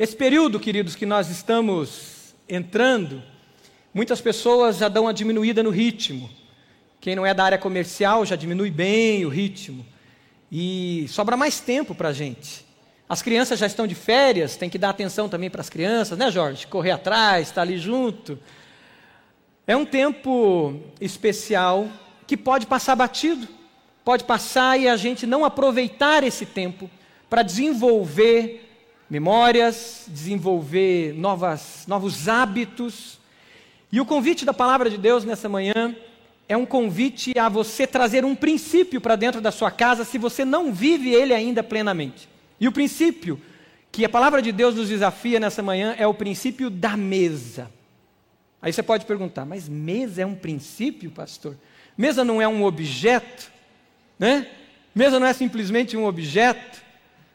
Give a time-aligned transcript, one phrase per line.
[0.00, 3.22] Esse período, queridos, que nós estamos entrando,
[3.92, 6.30] muitas pessoas já dão uma diminuída no ritmo.
[6.98, 9.84] Quem não é da área comercial já diminui bem o ritmo.
[10.50, 12.64] E sobra mais tempo para a gente.
[13.06, 16.30] As crianças já estão de férias, tem que dar atenção também para as crianças, né,
[16.30, 16.66] Jorge?
[16.66, 18.38] Correr atrás, estar ali junto.
[19.66, 21.86] É um tempo especial
[22.26, 23.46] que pode passar batido,
[24.02, 26.90] pode passar e a gente não aproveitar esse tempo
[27.28, 28.69] para desenvolver
[29.10, 33.18] memórias, desenvolver novas, novos hábitos.
[33.90, 35.96] E o convite da palavra de Deus nessa manhã
[36.48, 40.44] é um convite a você trazer um princípio para dentro da sua casa se você
[40.44, 42.28] não vive ele ainda plenamente.
[42.60, 43.40] E o princípio
[43.90, 47.70] que a palavra de Deus nos desafia nessa manhã é o princípio da mesa.
[48.62, 51.56] Aí você pode perguntar, mas mesa é um princípio, pastor?
[51.96, 53.50] Mesa não é um objeto,
[54.18, 54.46] né?
[54.94, 56.80] Mesa não é simplesmente um objeto.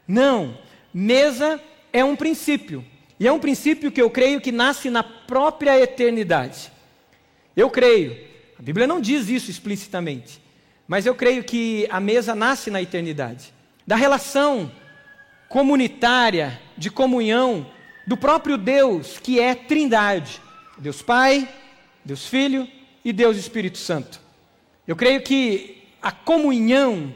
[0.07, 0.57] Não,
[0.97, 2.85] mesa é um princípio.
[3.19, 6.71] E é um princípio que eu creio que nasce na própria eternidade.
[7.53, 8.17] Eu creio,
[8.57, 10.41] a Bíblia não diz isso explicitamente,
[10.87, 13.53] mas eu creio que a mesa nasce na eternidade
[13.85, 14.71] da relação
[15.49, 17.69] comunitária, de comunhão
[18.07, 20.41] do próprio Deus, que é Trindade:
[20.77, 21.47] Deus Pai,
[22.03, 22.67] Deus Filho
[23.03, 24.19] e Deus Espírito Santo.
[24.87, 27.13] Eu creio que a comunhão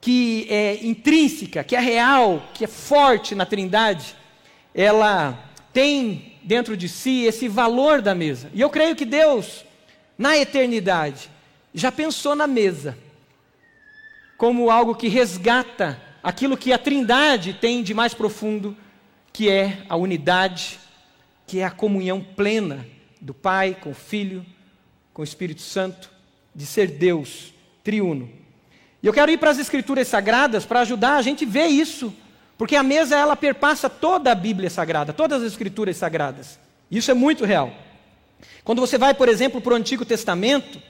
[0.00, 4.14] que é intrínseca, que é real, que é forte na Trindade,
[4.74, 8.50] ela tem dentro de si esse valor da mesa.
[8.54, 9.64] E eu creio que Deus,
[10.16, 11.28] na eternidade,
[11.74, 12.96] já pensou na mesa
[14.36, 18.76] como algo que resgata aquilo que a Trindade tem de mais profundo,
[19.32, 20.78] que é a unidade,
[21.46, 22.86] que é a comunhão plena
[23.20, 24.44] do Pai com o Filho,
[25.12, 26.10] com o Espírito Santo,
[26.54, 27.52] de ser Deus
[27.82, 28.30] triuno.
[29.02, 32.14] E eu quero ir para as Escrituras Sagradas para ajudar a gente a ver isso,
[32.56, 36.58] porque a mesa ela perpassa toda a Bíblia Sagrada, todas as Escrituras Sagradas.
[36.90, 37.72] Isso é muito real.
[38.64, 40.80] Quando você vai, por exemplo, para o Antigo Testamento,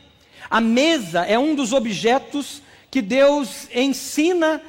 [0.49, 4.63] a mesa é um dos objetos que Deus ensina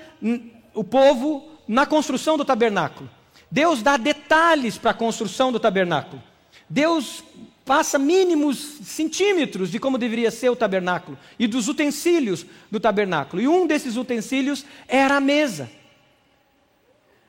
[0.73, 3.09] o povo na construção do tabernáculo.
[3.49, 6.21] Deus dá detalhes para a construção do tabernáculo.
[6.69, 7.23] Deus
[7.67, 13.41] passa mínimos centímetros de como deveria ser o tabernáculo e dos utensílios do tabernáculo.
[13.41, 15.69] E um desses utensílios era a mesa.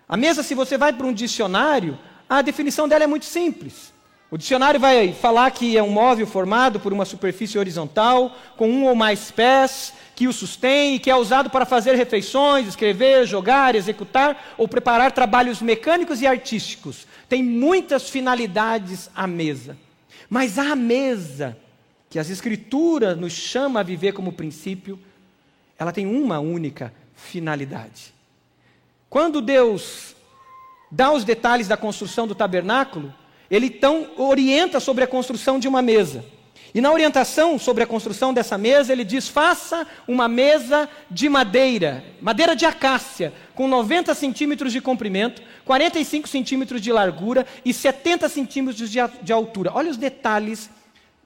[0.09, 1.99] A mesa, se você vai para um dicionário,
[2.31, 3.93] a definição dela é muito simples.
[4.31, 8.85] O dicionário vai falar que é um móvel formado por uma superfície horizontal, com um
[8.85, 13.75] ou mais pés, que o sustém e que é usado para fazer refeições, escrever, jogar,
[13.75, 17.07] executar ou preparar trabalhos mecânicos e artísticos.
[17.29, 19.77] Tem muitas finalidades a mesa.
[20.29, 21.57] Mas a mesa,
[22.11, 24.99] que as Escrituras nos chama a viver como princípio,
[25.79, 28.13] ela tem uma única finalidade.
[29.09, 30.15] Quando Deus
[30.91, 33.15] dá os detalhes da construção do tabernáculo,
[33.51, 36.25] ele então orienta sobre a construção de uma mesa.
[36.75, 42.05] E na orientação sobre a construção dessa mesa, ele diz: faça uma mesa de madeira,
[42.21, 48.91] madeira de acácia, com 90 centímetros de comprimento, 45 centímetros de largura e 70 centímetros
[48.91, 49.73] de, de altura.
[49.75, 50.71] Olha os detalhes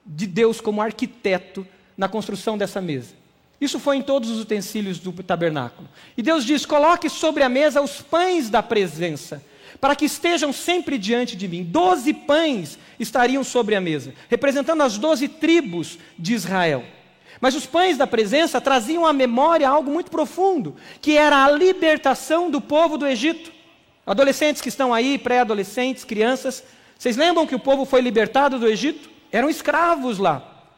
[0.04, 1.66] de Deus como arquiteto
[1.97, 3.14] na construção dessa mesa.
[3.60, 5.88] Isso foi em todos os utensílios do tabernáculo.
[6.16, 9.42] E Deus diz: coloque sobre a mesa os pães da presença
[9.81, 11.65] para que estejam sempre diante de mim.
[11.65, 16.84] Doze pães estariam sobre a mesa, representando as doze tribos de Israel.
[17.41, 22.50] Mas os pães da presença traziam à memória algo muito profundo, que era a libertação
[22.50, 23.50] do povo do Egito.
[24.06, 26.62] Adolescentes que estão aí, pré-adolescentes, crianças,
[26.97, 29.11] vocês lembram que o povo foi libertado do Egito?
[29.32, 30.69] Eram escravos lá.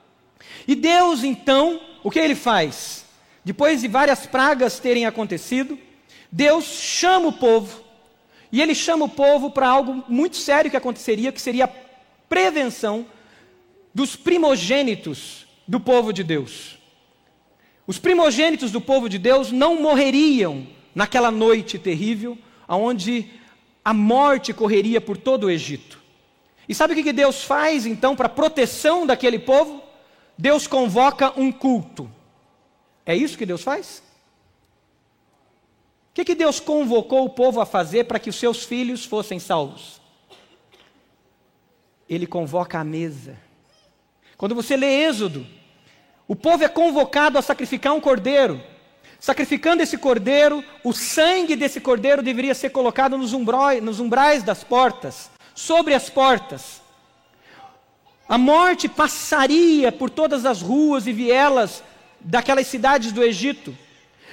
[0.66, 3.04] E Deus, então, o que ele faz?
[3.44, 5.78] Depois de várias pragas terem acontecido,
[6.32, 7.83] Deus chama o povo
[8.54, 11.70] e ele chama o povo para algo muito sério que aconteceria, que seria a
[12.28, 13.04] prevenção
[13.92, 16.78] dos primogênitos do povo de Deus.
[17.84, 22.38] Os primogênitos do povo de Deus não morreriam naquela noite terrível,
[22.68, 23.28] onde
[23.84, 26.00] a morte correria por todo o Egito.
[26.68, 29.82] E sabe o que Deus faz então para a proteção daquele povo?
[30.38, 32.08] Deus convoca um culto.
[33.04, 34.00] É isso que Deus faz?
[36.14, 39.40] O que, que Deus convocou o povo a fazer para que os seus filhos fossem
[39.40, 40.00] salvos?
[42.08, 43.36] Ele convoca a mesa.
[44.36, 45.44] Quando você lê Êxodo,
[46.28, 48.62] o povo é convocado a sacrificar um cordeiro.
[49.18, 54.62] Sacrificando esse cordeiro, o sangue desse cordeiro deveria ser colocado nos, umbróis, nos umbrais das
[54.62, 56.80] portas, sobre as portas.
[58.28, 61.82] A morte passaria por todas as ruas e vielas
[62.20, 63.76] daquelas cidades do Egito.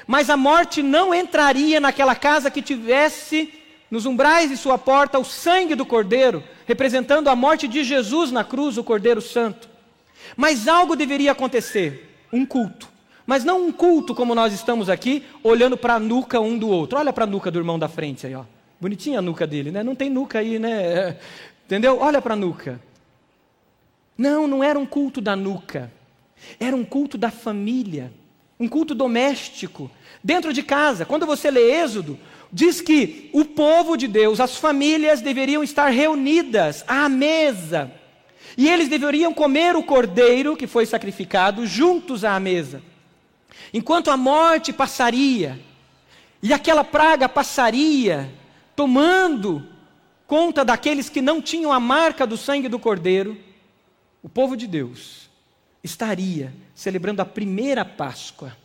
[0.07, 3.53] Mas a morte não entraria naquela casa que tivesse
[3.89, 8.43] nos umbrais de sua porta, o sangue do Cordeiro, representando a morte de Jesus na
[8.43, 9.69] cruz, o Cordeiro Santo.
[10.37, 12.89] Mas algo deveria acontecer: um culto.
[13.25, 16.97] Mas não um culto como nós estamos aqui, olhando para a nuca um do outro.
[16.97, 18.43] Olha para a nuca do irmão da frente aí, ó.
[18.79, 19.83] Bonitinha a nuca dele, né?
[19.83, 21.17] Não tem nuca aí, né?
[21.65, 21.99] Entendeu?
[21.99, 22.81] Olha para a nuca.
[24.17, 25.91] Não, não era um culto da nuca.
[26.59, 28.11] Era um culto da família,
[28.61, 29.89] um culto doméstico,
[30.23, 31.03] dentro de casa.
[31.03, 32.19] Quando você lê Êxodo,
[32.53, 37.91] diz que o povo de Deus, as famílias deveriam estar reunidas à mesa.
[38.55, 42.83] E eles deveriam comer o cordeiro que foi sacrificado juntos à mesa.
[43.73, 45.59] Enquanto a morte passaria,
[46.43, 48.31] e aquela praga passaria,
[48.75, 49.67] tomando
[50.27, 53.35] conta daqueles que não tinham a marca do sangue do cordeiro,
[54.21, 55.31] o povo de Deus
[55.83, 58.57] estaria celebrando a primeira Páscoa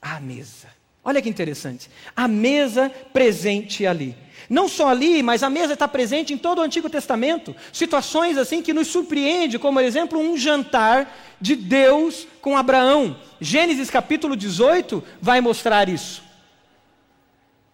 [0.00, 0.68] à mesa.
[1.02, 1.90] Olha que interessante.
[2.14, 4.16] A mesa presente ali.
[4.48, 7.54] Não só ali, mas a mesa está presente em todo o Antigo Testamento.
[7.72, 13.18] Situações assim que nos surpreende, como por exemplo um jantar de Deus com Abraão.
[13.40, 16.22] Gênesis capítulo 18 vai mostrar isso.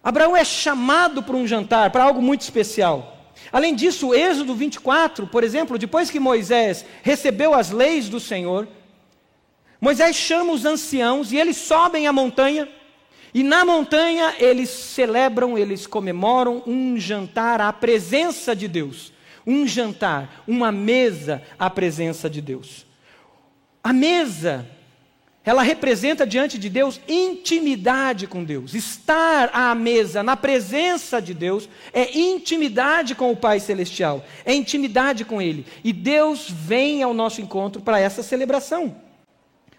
[0.02, 3.32] Abraão é chamado para um jantar, para algo muito especial.
[3.52, 8.66] Além disso, Êxodo 24, por exemplo, depois que Moisés recebeu as leis do Senhor,
[9.80, 12.68] Moisés chama os anciãos e eles sobem a montanha.
[13.32, 19.12] E na montanha eles celebram, eles comemoram um jantar à presença de Deus.
[19.46, 22.84] Um jantar, uma mesa à presença de Deus.
[23.82, 24.68] A mesa,
[25.42, 28.74] ela representa diante de Deus intimidade com Deus.
[28.74, 35.24] Estar à mesa, na presença de Deus, é intimidade com o Pai Celestial, é intimidade
[35.24, 35.64] com Ele.
[35.82, 38.94] E Deus vem ao nosso encontro para essa celebração.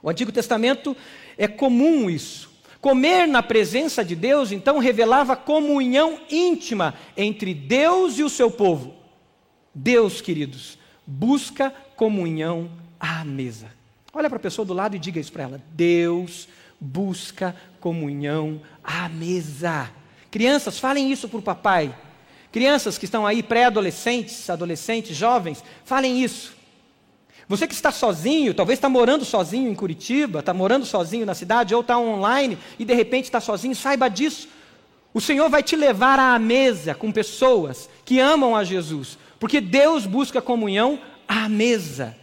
[0.02, 0.96] O Antigo Testamento
[1.38, 2.50] é comum isso.
[2.80, 8.96] Comer na presença de Deus, então, revelava comunhão íntima entre Deus e o seu povo.
[9.74, 13.68] Deus, queridos, busca comunhão à mesa.
[14.14, 15.62] Olha para a pessoa do lado e diga isso para ela.
[15.74, 16.48] Deus
[16.80, 19.92] busca comunhão à mesa.
[20.32, 21.96] Crianças, falem isso para o papai.
[22.52, 26.54] Crianças que estão aí, pré-adolescentes, adolescentes, jovens, falem isso.
[27.52, 31.76] Você que está sozinho, talvez está morando sozinho em Curitiba, está morando sozinho na cidade,
[31.76, 34.48] ou está online e de repente está sozinho, saiba disso.
[35.14, 40.06] O Senhor vai te levar à mesa com pessoas que amam a Jesus, porque Deus
[40.06, 42.16] busca comunhão à mesa.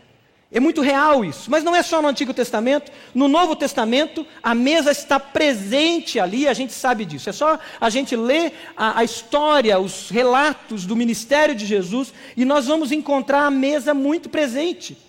[0.51, 4.55] É muito real isso, mas não é só no Antigo Testamento, no Novo Testamento a
[4.55, 7.29] mesa está presente ali, a gente sabe disso.
[7.29, 12.47] É só a gente ler a, a, história, os relatos do ministério de Jesus e
[12.47, 15.07] nós vamos encontrar a mesa muito presente.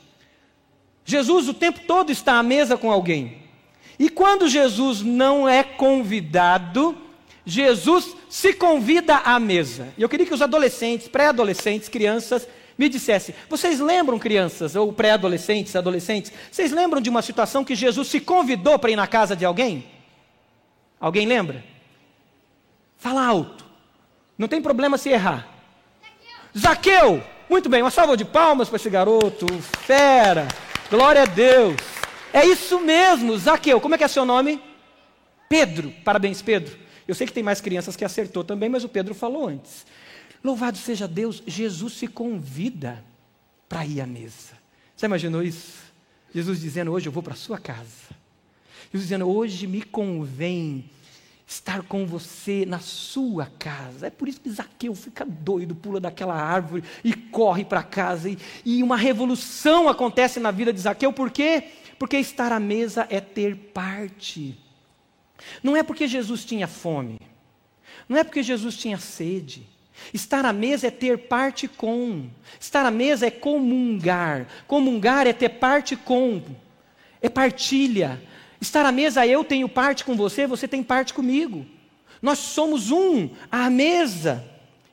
[1.10, 3.40] Jesus o tempo todo está à mesa com alguém.
[3.98, 6.96] E quando Jesus não é convidado,
[7.44, 9.92] Jesus se convida à mesa.
[9.98, 12.48] E eu queria que os adolescentes, pré-adolescentes, crianças,
[12.78, 18.08] me dissessem: vocês lembram, crianças, ou pré-adolescentes, adolescentes, vocês lembram de uma situação que Jesus
[18.08, 19.86] se convidou para ir na casa de alguém?
[21.00, 21.64] Alguém lembra?
[22.98, 23.66] Fala alto.
[24.38, 25.48] Não tem problema se errar.
[26.56, 27.16] Zaqueu!
[27.16, 27.24] Zaqueu.
[27.50, 29.48] Muito bem, uma salva de palmas para esse garoto,
[29.82, 30.48] fera.
[30.90, 31.76] Glória a Deus.
[32.34, 33.80] É isso mesmo, Zaqueu.
[33.80, 34.60] Como é que é seu nome?
[35.48, 35.94] Pedro.
[36.04, 36.76] Parabéns, Pedro.
[37.08, 39.86] Eu sei que tem mais crianças que acertou também, mas o Pedro falou antes.
[40.44, 43.04] Louvado seja Deus, Jesus se convida
[43.68, 44.58] para ir à mesa.
[44.96, 45.84] Você imaginou isso?
[46.34, 48.10] Jesus dizendo: Hoje eu vou para a sua casa.
[48.92, 50.90] Jesus dizendo: Hoje me convém
[51.50, 54.06] estar com você na sua casa.
[54.06, 58.30] É por isso que Zaqueu fica doido, pula daquela árvore e corre para casa.
[58.30, 61.64] E, e, uma revolução acontece na vida de Zaqueu, por quê?
[61.98, 64.60] Porque estar à mesa é ter parte.
[65.64, 67.20] Não é porque Jesus tinha fome,
[68.08, 69.68] não é porque Jesus tinha sede.
[70.14, 72.30] Estar à mesa é ter parte com.
[72.60, 74.48] Estar à mesa é comungar.
[74.68, 76.42] Comungar é ter parte com.
[77.22, 78.22] É partilha.
[78.62, 81.66] Estar à mesa, eu tenho parte com você, você tem parte comigo.
[82.22, 84.44] Nós somos um à mesa.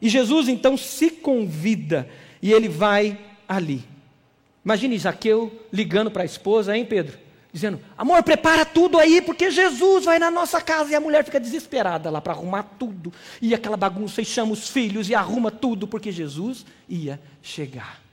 [0.00, 2.08] E Jesus então se convida
[2.40, 3.18] e ele vai
[3.48, 3.84] ali.
[4.64, 7.18] Imagine Zaqueu ligando para a esposa, hein, Pedro?
[7.52, 10.90] Dizendo: Amor, prepara tudo aí, porque Jesus vai na nossa casa.
[10.90, 13.12] E a mulher fica desesperada lá para arrumar tudo.
[13.40, 18.05] E aquela bagunça, e chama os filhos e arruma tudo, porque Jesus ia chegar.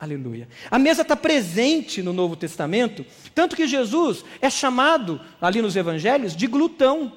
[0.00, 0.48] Aleluia.
[0.70, 6.36] A mesa está presente no Novo Testamento, tanto que Jesus é chamado, ali nos evangelhos,
[6.36, 7.12] de glutão.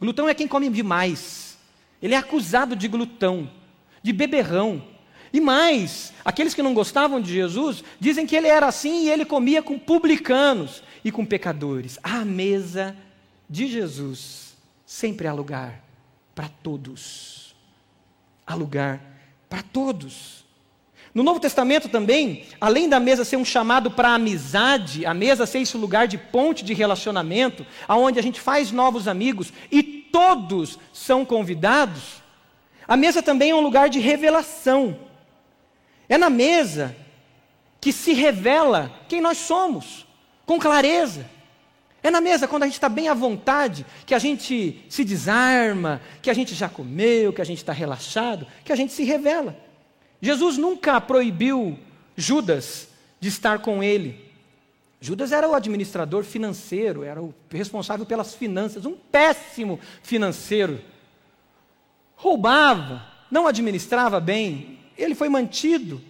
[0.00, 1.56] Glutão é quem come demais.
[2.02, 3.48] Ele é acusado de glutão,
[4.02, 4.82] de beberrão.
[5.32, 9.24] E mais, aqueles que não gostavam de Jesus dizem que ele era assim e ele
[9.24, 11.98] comia com publicanos e com pecadores.
[12.02, 12.96] A mesa
[13.48, 15.84] de Jesus sempre há lugar
[16.34, 17.54] para todos.
[18.46, 19.00] há lugar
[19.48, 20.43] para todos.
[21.14, 25.60] No Novo Testamento também, além da mesa ser um chamado para amizade, a mesa ser
[25.60, 31.24] esse lugar de ponte de relacionamento, aonde a gente faz novos amigos e todos são
[31.24, 32.20] convidados,
[32.86, 34.98] a mesa também é um lugar de revelação.
[36.08, 36.96] É na mesa
[37.80, 40.04] que se revela quem nós somos,
[40.44, 41.30] com clareza.
[42.02, 46.00] É na mesa quando a gente está bem à vontade, que a gente se desarma,
[46.20, 49.63] que a gente já comeu, que a gente está relaxado, que a gente se revela.
[50.24, 51.78] Jesus nunca proibiu
[52.16, 52.88] Judas
[53.20, 54.24] de estar com ele.
[54.98, 60.80] Judas era o administrador financeiro, era o responsável pelas finanças, um péssimo financeiro.
[62.16, 66.00] Roubava, não administrava bem, ele foi mantido.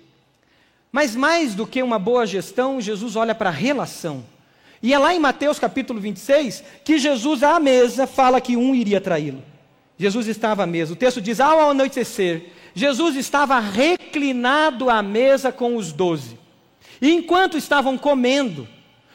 [0.92, 4.24] Mas mais do que uma boa gestão, Jesus olha para a relação.
[4.80, 9.00] E é lá em Mateus capítulo 26 que Jesus à mesa fala que um iria
[9.00, 9.42] traí-lo.
[9.98, 10.92] Jesus estava à mesa.
[10.92, 16.38] O texto diz: ao anoitecer, Jesus estava reclinado à mesa com os doze.
[17.00, 18.66] E enquanto estavam comendo,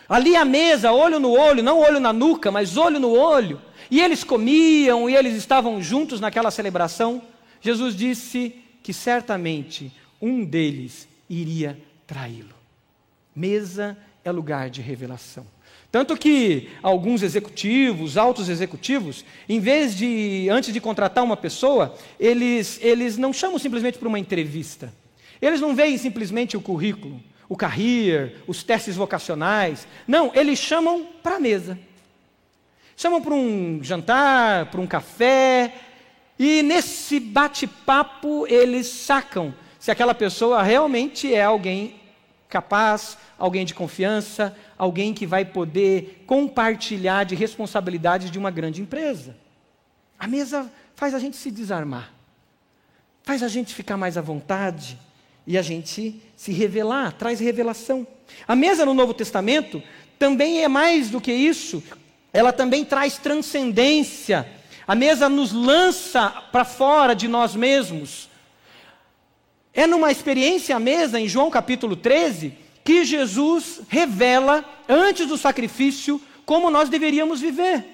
[0.08, 3.62] ali à mesa, olho no olho, não olho na nuca, mas olho no olho,
[3.92, 7.22] e eles comiam e eles estavam juntos naquela celebração,
[7.62, 12.56] Jesus disse que certamente um deles iria traí-lo.
[13.36, 15.46] Mesa é lugar de revelação.
[15.92, 22.80] Tanto que alguns executivos, altos executivos, em vez de, antes de contratar uma pessoa, eles,
[22.82, 24.94] eles não chamam simplesmente para uma entrevista.
[25.42, 29.88] Eles não veem simplesmente o currículo, o career, os testes vocacionais.
[30.08, 31.80] Não, eles chamam para a mesa.
[32.96, 35.74] Chamam para um jantar, para um café.
[36.38, 41.96] E nesse bate-papo eles sacam se aquela pessoa realmente é alguém
[42.50, 49.36] capaz, alguém de confiança, alguém que vai poder compartilhar de responsabilidades de uma grande empresa.
[50.18, 52.14] A mesa faz a gente se desarmar,
[53.24, 54.98] faz a gente ficar mais à vontade
[55.46, 58.08] e a gente se revelar, traz revelação.
[58.48, 59.84] A mesa no Novo Testamento
[60.18, 61.84] também é mais do que isso,
[62.32, 64.50] ela também traz transcendência.
[64.88, 68.30] A mesa nos lança para fora de nós mesmos.
[69.74, 72.54] É numa experiência à mesa, em João capítulo 13,
[72.90, 77.86] que Jesus revela, antes do sacrifício, como nós deveríamos viver.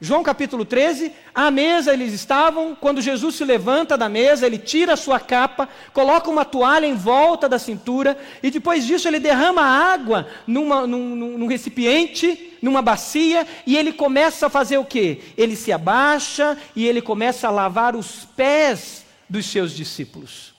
[0.00, 4.92] João capítulo 13, à mesa eles estavam, quando Jesus se levanta da mesa, ele tira
[4.92, 9.62] a sua capa, coloca uma toalha em volta da cintura, e depois disso ele derrama
[9.62, 15.22] água numa, num, num recipiente, numa bacia, e ele começa a fazer o quê?
[15.36, 20.54] Ele se abaixa e ele começa a lavar os pés dos seus discípulos.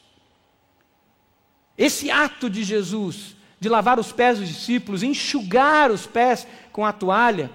[1.78, 6.94] Esse ato de Jesus de lavar os pés dos discípulos, enxugar os pés com a
[6.94, 7.50] toalha,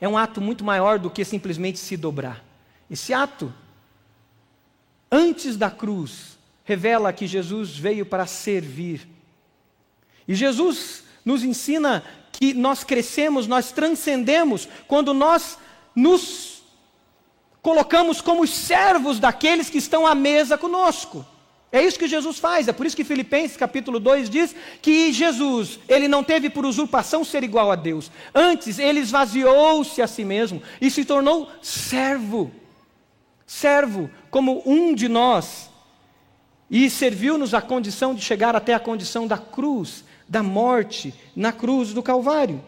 [0.00, 2.42] é um ato muito maior do que simplesmente se dobrar.
[2.90, 3.52] Esse ato,
[5.10, 9.06] antes da cruz, revela que Jesus veio para servir.
[10.26, 12.02] E Jesus nos ensina
[12.32, 15.58] que nós crescemos, nós transcendemos quando nós
[15.94, 16.62] nos
[17.60, 21.24] colocamos como servos daqueles que estão à mesa conosco.
[21.74, 25.80] É isso que Jesus faz, é por isso que Filipenses capítulo 2 diz que Jesus,
[25.88, 28.12] ele não teve por usurpação ser igual a Deus.
[28.34, 32.52] Antes, ele esvaziou-se a si mesmo e se tornou servo.
[33.46, 35.70] Servo, como um de nós.
[36.70, 41.94] E serviu-nos a condição de chegar até a condição da cruz, da morte, na cruz
[41.94, 42.62] do Calvário.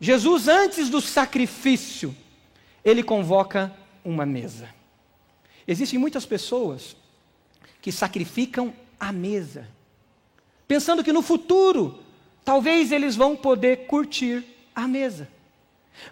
[0.00, 2.14] Jesus, antes do sacrifício,
[2.84, 4.68] ele convoca uma mesa.
[5.66, 6.96] Existem muitas pessoas
[7.80, 9.68] que sacrificam a mesa,
[10.66, 11.98] pensando que no futuro
[12.44, 14.44] talvez eles vão poder curtir
[14.74, 15.28] a mesa.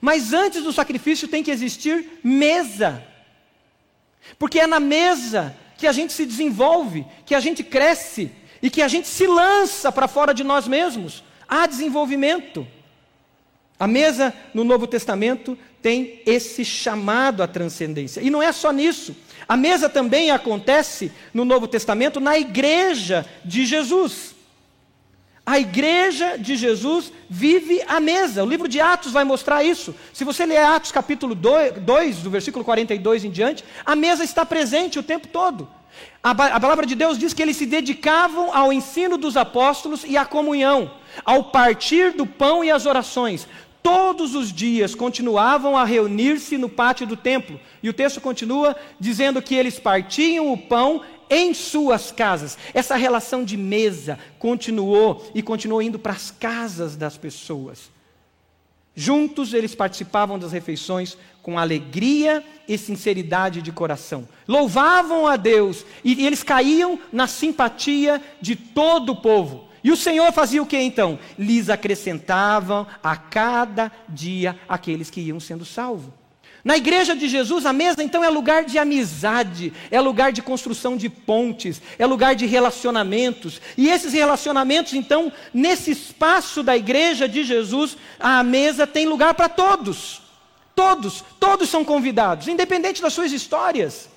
[0.01, 3.03] Mas antes do sacrifício tem que existir mesa.
[4.39, 8.31] Porque é na mesa que a gente se desenvolve, que a gente cresce
[8.61, 11.23] e que a gente se lança para fora de nós mesmos.
[11.49, 12.67] Há desenvolvimento.
[13.79, 18.21] A mesa no Novo Testamento tem esse chamado à transcendência.
[18.21, 19.15] E não é só nisso.
[19.47, 24.35] A mesa também acontece no Novo Testamento na igreja de Jesus.
[25.45, 28.43] A igreja de Jesus vive a mesa.
[28.43, 29.95] O livro de Atos vai mostrar isso.
[30.13, 34.99] Se você ler Atos capítulo 2, do versículo 42 em diante, a mesa está presente
[34.99, 35.69] o tempo todo.
[36.21, 40.17] A, a palavra de Deus diz que eles se dedicavam ao ensino dos apóstolos e
[40.17, 40.91] à comunhão,
[41.25, 43.47] ao partir do pão e às orações
[43.87, 47.61] todos os dias continuavam a reunir-se no pátio do templo.
[47.81, 52.59] E o texto continua dizendo que eles partiam o pão em suas casas.
[52.75, 57.89] Essa relação de mesa continuou e continuou indo para as casas das pessoas.
[58.93, 64.27] Juntos eles participavam das refeições com alegria e sinceridade de coração.
[64.49, 69.69] Louvavam a Deus e eles caíam na simpatia de todo o povo.
[69.87, 71.17] E o Senhor fazia o que então?
[71.39, 76.13] Lhes acrescentavam a cada dia aqueles que iam sendo salvos.
[76.65, 80.97] Na igreja de Jesus, a mesa então é lugar de amizade, é lugar de construção
[80.97, 83.61] de pontes, é lugar de relacionamentos.
[83.77, 89.49] E esses relacionamentos, então, nesse espaço da igreja de Jesus, a mesa tem lugar para
[89.49, 90.21] todos.
[90.75, 94.09] Todos, todos são convidados, independente das suas histórias,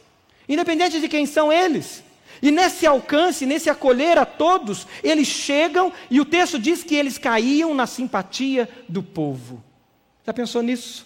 [0.48, 2.09] independente de quem são eles.
[2.42, 7.18] E nesse alcance, nesse acolher a todos, eles chegam e o texto diz que eles
[7.18, 9.64] caíam na simpatia do povo.
[10.26, 11.06] Já pensou nisso?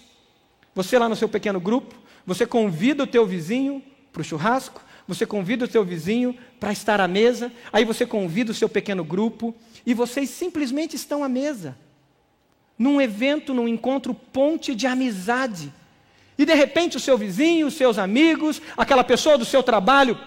[0.74, 1.94] Você lá no seu pequeno grupo,
[2.26, 7.00] você convida o teu vizinho para o churrasco, você convida o teu vizinho para estar
[7.00, 11.76] à mesa, aí você convida o seu pequeno grupo e vocês simplesmente estão à mesa.
[12.78, 15.72] Num evento, num encontro ponte de amizade.
[16.36, 20.18] E de repente o seu vizinho, os seus amigos, aquela pessoa do seu trabalho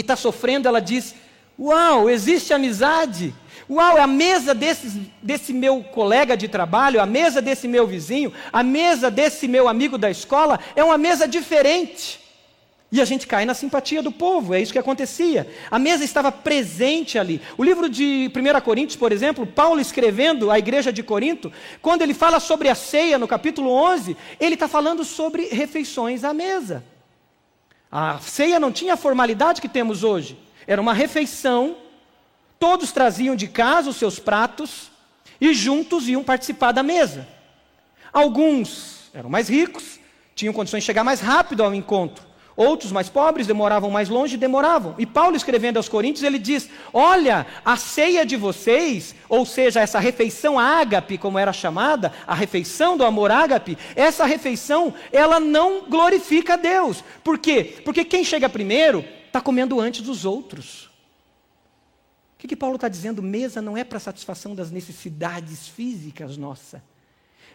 [0.00, 1.14] que está sofrendo, ela diz:
[1.58, 3.34] Uau, existe amizade.
[3.68, 8.62] Uau, a mesa desse, desse meu colega de trabalho, a mesa desse meu vizinho, a
[8.62, 12.18] mesa desse meu amigo da escola é uma mesa diferente.
[12.92, 15.46] E a gente cai na simpatia do povo, é isso que acontecia.
[15.70, 17.40] A mesa estava presente ali.
[17.56, 22.14] O livro de 1 Coríntios, por exemplo, Paulo escrevendo à igreja de Corinto, quando ele
[22.14, 26.82] fala sobre a ceia, no capítulo 11, ele está falando sobre refeições à mesa.
[27.90, 30.38] A ceia não tinha a formalidade que temos hoje.
[30.66, 31.76] Era uma refeição
[32.60, 34.90] Todos traziam de casa os seus pratos
[35.40, 37.26] e juntos iam participar da mesa.
[38.12, 39.98] Alguns eram mais ricos,
[40.34, 42.22] tinham condições de chegar mais rápido ao encontro.
[42.56, 44.94] Outros mais pobres demoravam mais longe demoravam.
[44.98, 49.98] E Paulo escrevendo aos Coríntios, ele diz: "Olha, a ceia de vocês, ou seja, essa
[49.98, 56.54] refeição ágape, como era chamada, a refeição do amor ágape, essa refeição, ela não glorifica
[56.54, 57.02] a Deus.
[57.22, 57.80] Por quê?
[57.84, 60.90] Porque quem chega primeiro está comendo antes dos outros.
[62.34, 63.22] O que, que Paulo está dizendo?
[63.22, 66.82] Mesa não é para satisfação das necessidades físicas nossa.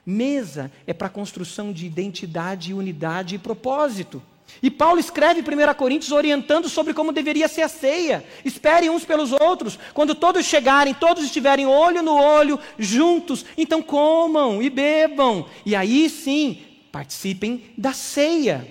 [0.05, 4.21] Mesa é para construção de identidade, unidade e propósito.
[4.61, 8.25] E Paulo escreve em 1 Coríntios orientando sobre como deveria ser a ceia.
[8.43, 9.77] Esperem uns pelos outros.
[9.93, 15.45] Quando todos chegarem, todos estiverem olho no olho, juntos, então comam e bebam.
[15.65, 18.67] E aí sim, participem da ceia.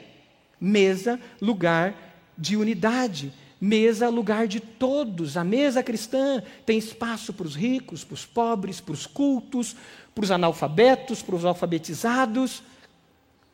[0.61, 1.95] Mesa, lugar
[2.37, 3.33] de unidade.
[3.61, 5.37] Mesa, lugar de todos.
[5.37, 9.77] A mesa cristã tem espaço para os ricos, para os pobres, para os cultos,
[10.15, 12.63] para os analfabetos, para os alfabetizados.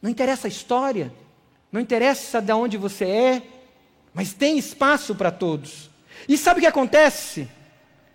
[0.01, 1.13] Não interessa a história,
[1.73, 3.43] não interessa de onde você é,
[4.13, 5.89] mas tem espaço para todos.
[6.29, 7.49] E sabe o que acontece?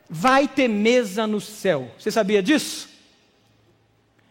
[0.09, 1.89] Vai ter mesa no céu.
[1.97, 2.89] Você sabia disso?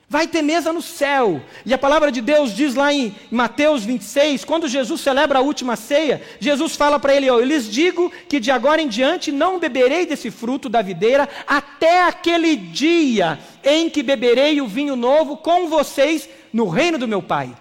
[0.08, 1.42] Vai ter mesa no céu.
[1.64, 5.74] E a palavra de Deus diz lá em Mateus 26, quando Jesus celebra a última
[5.74, 9.58] ceia, Jesus fala para ele: ó, Eu lhes digo que de agora em diante não
[9.58, 15.66] beberei desse fruto da videira até aquele dia em que beberei o vinho novo com
[15.68, 17.56] vocês no reino do meu Pai.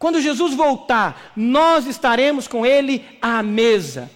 [0.00, 4.10] Quando Jesus voltar, nós estaremos com ele à mesa.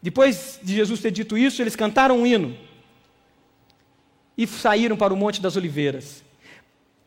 [0.00, 2.56] Depois de Jesus ter dito isso, eles cantaram um hino
[4.34, 6.24] e saíram para o Monte das Oliveiras.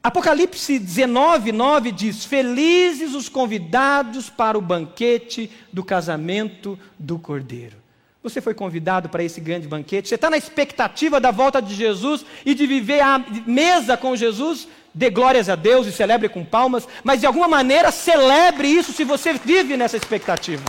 [0.03, 7.80] Apocalipse 19, 9 diz: Felizes os convidados para o banquete do casamento do Cordeiro.
[8.23, 10.07] Você foi convidado para esse grande banquete?
[10.07, 14.67] Você está na expectativa da volta de Jesus e de viver à mesa com Jesus?
[14.93, 19.03] Dê glórias a Deus e celebre com palmas, mas de alguma maneira celebre isso se
[19.03, 20.63] você vive nessa expectativa.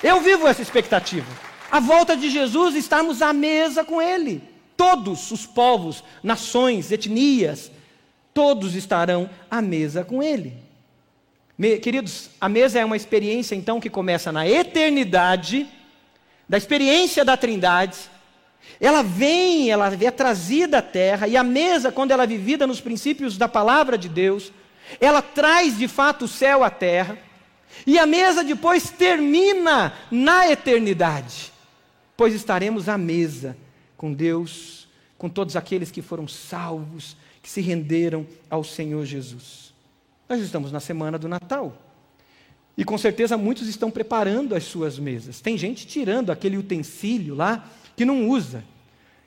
[0.00, 1.26] Eu vivo essa expectativa.
[1.70, 4.40] A volta de Jesus, estarmos à mesa com Ele.
[4.76, 7.72] Todos os povos, nações, etnias,
[8.32, 10.52] todos estarão à mesa com Ele.
[11.82, 15.66] Queridos, a mesa é uma experiência então que começa na eternidade,
[16.48, 17.96] da experiência da Trindade.
[18.80, 22.80] Ela vem, ela é trazida à terra, e a mesa, quando ela é vivida nos
[22.80, 24.52] princípios da palavra de Deus,
[25.00, 27.18] ela traz de fato o céu à terra,
[27.86, 31.52] e a mesa depois termina na eternidade,
[32.16, 33.56] pois estaremos à mesa
[33.96, 39.72] com Deus, com todos aqueles que foram salvos que se renderam ao Senhor Jesus.
[40.28, 41.85] Nós estamos na semana do Natal.
[42.76, 45.40] E com certeza muitos estão preparando as suas mesas.
[45.40, 48.62] Tem gente tirando aquele utensílio lá que não usa,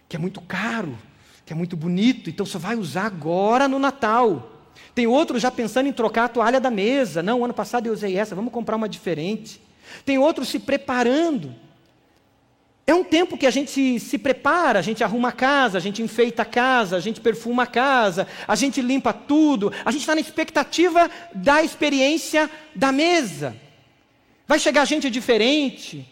[0.08, 0.96] que é muito caro,
[1.46, 4.52] que é muito bonito, então só vai usar agora no Natal.
[4.94, 7.24] Tem outros já pensando em trocar a toalha da mesa.
[7.24, 9.60] Não, ano passado eu usei essa, vamos comprar uma diferente.
[10.06, 11.54] Tem outros se preparando.
[12.90, 16.02] É um tempo que a gente se prepara, a gente arruma a casa, a gente
[16.02, 20.16] enfeita a casa, a gente perfuma a casa, a gente limpa tudo, a gente está
[20.16, 23.56] na expectativa da experiência da mesa.
[24.48, 26.04] Vai chegar gente diferente.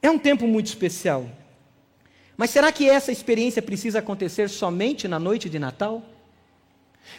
[0.00, 1.28] É um tempo muito especial.
[2.36, 6.04] Mas será que essa experiência precisa acontecer somente na noite de Natal?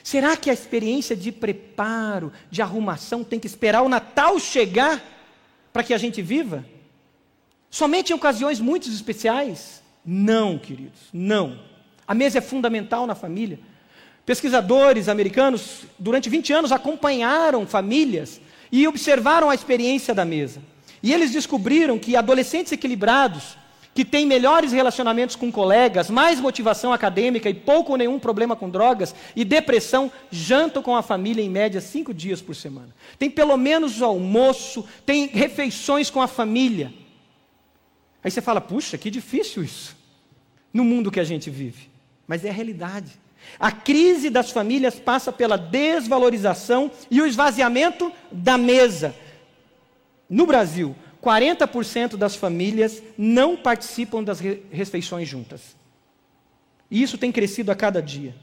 [0.02, 5.04] Será que a experiência de preparo, de arrumação, tem que esperar o Natal chegar
[5.74, 6.79] para que a gente viva?
[7.70, 9.82] Somente em ocasiões muito especiais?
[10.06, 11.60] Não, queridos, não.
[12.08, 13.60] A mesa é fundamental na família.
[14.26, 20.62] Pesquisadores americanos, durante 20 anos, acompanharam famílias e observaram a experiência da mesa.
[21.02, 23.58] E eles descobriram que adolescentes equilibrados,
[23.94, 28.70] que têm melhores relacionamentos com colegas, mais motivação acadêmica e pouco ou nenhum problema com
[28.70, 32.90] drogas e depressão, jantam com a família em média cinco dias por semana.
[33.18, 36.94] Tem pelo menos almoço, tem refeições com a família.
[38.24, 39.96] Aí você fala, puxa, que difícil isso,
[40.74, 41.90] no mundo que a gente vive.
[42.28, 43.12] Mas é a realidade.
[43.60, 49.16] A crise das famílias passa pela desvalorização e o esvaziamento da mesa.
[50.30, 55.76] No Brasil, 40% das famílias não participam das refeições juntas.
[56.92, 58.36] E isso tem crescido a cada dia.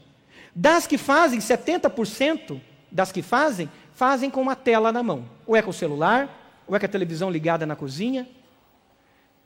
[0.55, 2.59] Das que fazem, 70%
[2.91, 5.25] das que fazem, fazem com uma tela na mão.
[5.45, 8.27] Ou é com o celular, ou é com a televisão ligada na cozinha,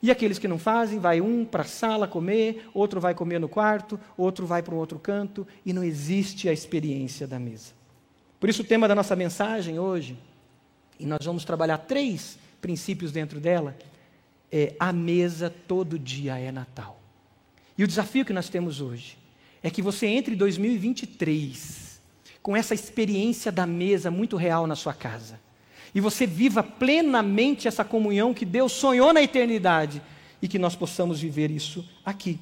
[0.01, 3.47] e aqueles que não fazem, vai um para a sala comer, outro vai comer no
[3.47, 7.73] quarto, outro vai para um outro canto, e não existe a experiência da mesa.
[8.39, 10.17] Por isso, o tema da nossa mensagem hoje,
[10.99, 13.77] e nós vamos trabalhar três princípios dentro dela,
[14.51, 16.99] é a mesa todo dia é Natal.
[17.77, 19.17] E o desafio que nós temos hoje
[19.61, 22.01] é que você entre em 2023
[22.41, 25.39] com essa experiência da mesa muito real na sua casa
[25.93, 30.01] e você viva plenamente essa comunhão que Deus sonhou na eternidade
[30.41, 32.39] e que nós possamos viver isso aqui.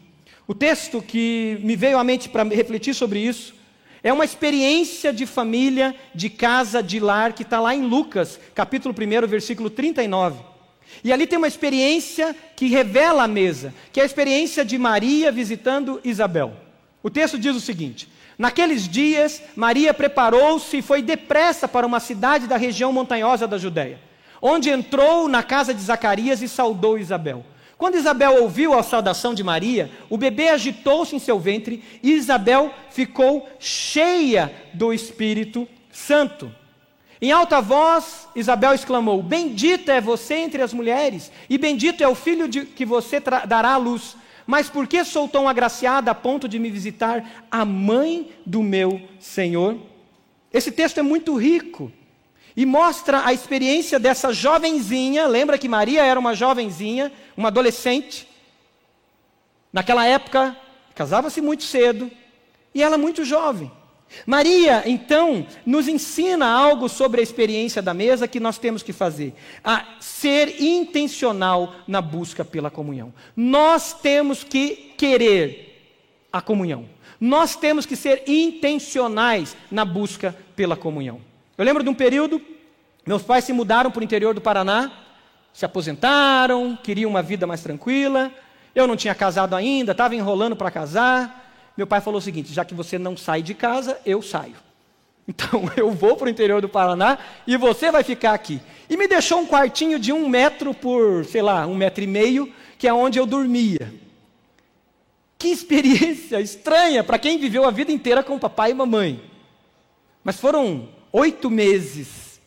[0.47, 3.53] O texto que me veio à mente para refletir sobre isso
[4.01, 8.95] é uma experiência de família, de casa, de lar, que está lá em Lucas, capítulo
[8.95, 10.39] 1, versículo 39.
[11.03, 15.31] E ali tem uma experiência que revela a mesa, que é a experiência de Maria
[15.31, 16.53] visitando Isabel.
[17.03, 18.07] O texto diz o seguinte:
[18.39, 23.99] Naqueles dias, Maria preparou-se e foi depressa para uma cidade da região montanhosa da Judéia,
[24.41, 27.45] onde entrou na casa de Zacarias e saudou Isabel.
[27.77, 32.73] Quando Isabel ouviu a saudação de Maria, o bebê agitou-se em seu ventre e Isabel
[32.89, 36.49] ficou cheia do Espírito Santo.
[37.21, 42.15] Em alta voz, Isabel exclamou: Bendita é você entre as mulheres, e bendito é o
[42.15, 44.15] filho de, que você dará à luz.
[44.49, 48.99] Mas por que sou tão agraciada a ponto de me visitar a mãe do meu
[49.19, 49.77] Senhor?
[50.51, 51.91] Esse texto é muito rico
[52.57, 55.27] e mostra a experiência dessa jovenzinha.
[55.27, 58.27] Lembra que Maria era uma jovenzinha, uma adolescente.
[59.71, 60.57] Naquela época,
[60.95, 62.09] casava-se muito cedo
[62.73, 63.71] e ela muito jovem.
[64.25, 69.33] Maria, então, nos ensina algo sobre a experiência da mesa que nós temos que fazer:
[69.63, 73.13] a ser intencional na busca pela comunhão.
[73.35, 75.69] Nós temos que querer
[76.31, 76.85] a comunhão.
[77.19, 81.19] Nós temos que ser intencionais na busca pela comunhão.
[81.57, 82.41] Eu lembro de um período,
[83.05, 84.91] meus pais se mudaram para o interior do Paraná,
[85.51, 88.31] se aposentaram, queriam uma vida mais tranquila.
[88.73, 91.48] Eu não tinha casado ainda, estava enrolando para casar.
[91.79, 94.55] Meu pai falou o seguinte: já que você não sai de casa, eu saio.
[95.25, 98.59] Então eu vou para o interior do Paraná e você vai ficar aqui.
[98.89, 102.51] E me deixou um quartinho de um metro por, sei lá, um metro e meio,
[102.79, 103.93] que é onde eu dormia.
[105.37, 109.23] Que experiência estranha para quem viveu a vida inteira com papai e mamãe.
[110.23, 112.41] Mas foram oito meses.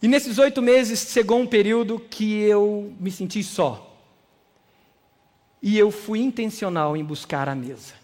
[0.00, 3.94] E nesses oito meses chegou um período que eu me senti só.
[5.62, 7.97] E eu fui intencional em buscar a mesa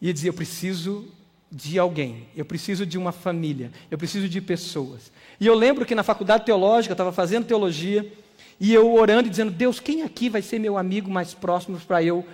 [0.00, 1.06] ia dizer: Eu preciso
[1.50, 5.10] de alguém, eu preciso de uma família, eu preciso de pessoas.
[5.40, 8.10] E eu lembro que na faculdade teológica, eu estava fazendo teologia,
[8.60, 12.02] e eu orando e dizendo: Deus, quem aqui vai ser meu amigo mais próximo para
[12.02, 12.24] eu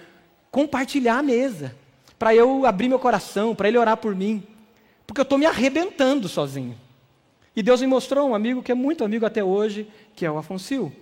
[0.51, 1.75] compartilhar a mesa,
[2.19, 4.43] para eu abrir meu coração, para ele orar por mim,
[5.07, 6.79] porque eu estou me arrebentando sozinho.
[7.57, 10.39] E Deus me mostrou um amigo que é muito amigo até hoje, que é o
[10.39, 10.93] Afonso.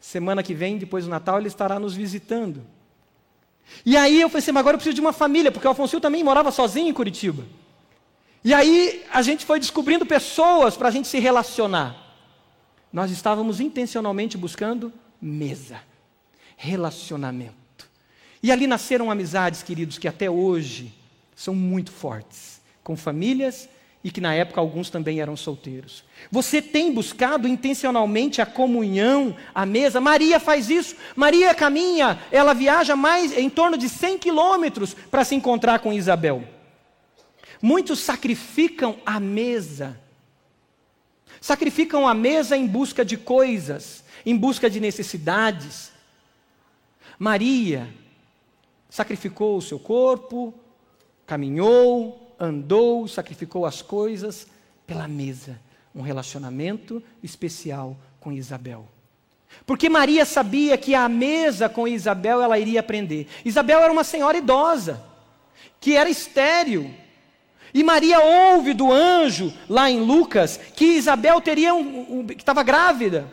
[0.00, 2.62] Semana que vem, depois do Natal, ele estará nos visitando.
[3.84, 6.00] E aí eu falei assim, mas agora eu preciso de uma família, porque o Afonso
[6.00, 7.44] também morava sozinho em Curitiba.
[8.44, 11.96] E aí a gente foi descobrindo pessoas para a gente se relacionar.
[12.92, 15.80] Nós estávamos intencionalmente buscando mesa,
[16.56, 17.88] relacionamento.
[18.42, 20.94] E ali nasceram amizades, queridos, que até hoje
[21.34, 23.68] são muito fortes, com famílias
[24.02, 26.04] e que na época alguns também eram solteiros.
[26.30, 30.00] Você tem buscado intencionalmente a comunhão, a mesa?
[30.00, 30.96] Maria faz isso.
[31.16, 36.44] Maria caminha, ela viaja mais em torno de 100 quilômetros para se encontrar com Isabel.
[37.60, 39.98] Muitos sacrificam a mesa.
[41.40, 45.92] Sacrificam a mesa em busca de coisas, em busca de necessidades.
[47.18, 47.88] Maria
[48.88, 50.54] sacrificou o seu corpo,
[51.26, 54.46] caminhou, andou, sacrificou as coisas
[54.86, 55.58] pela mesa.
[55.94, 58.86] Um relacionamento especial com Isabel.
[59.66, 63.26] Porque Maria sabia que à mesa com Isabel ela iria aprender.
[63.44, 65.02] Isabel era uma senhora idosa,
[65.80, 66.90] que era estéril.
[67.72, 72.62] E Maria ouve do anjo, lá em Lucas, que Isabel teria um, um que estava
[72.62, 73.28] grávida.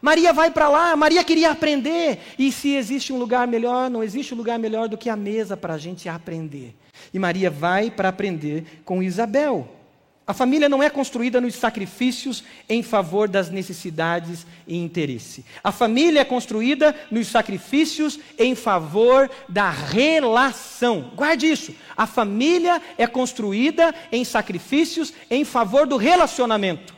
[0.00, 2.18] Maria vai para lá, Maria queria aprender.
[2.38, 5.56] E se existe um lugar melhor, não existe um lugar melhor do que a mesa
[5.56, 6.74] para a gente aprender.
[7.12, 9.82] E Maria vai para aprender com Isabel.
[10.24, 15.44] A família não é construída nos sacrifícios em favor das necessidades e interesse.
[15.64, 21.12] A família é construída nos sacrifícios em favor da relação.
[21.16, 21.74] Guarde isso.
[21.96, 26.94] A família é construída em sacrifícios em favor do relacionamento.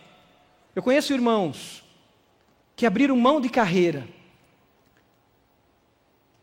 [0.77, 1.83] Eu conheço irmãos
[2.77, 4.07] que abriram mão de carreira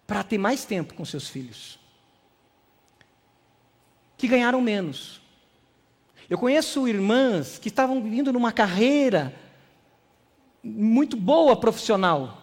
[0.07, 1.80] para ter mais tempo com seus filhos
[4.21, 5.19] que ganharam menos.
[6.29, 9.33] Eu conheço irmãs que estavam vindo numa carreira
[10.63, 12.39] muito boa profissional.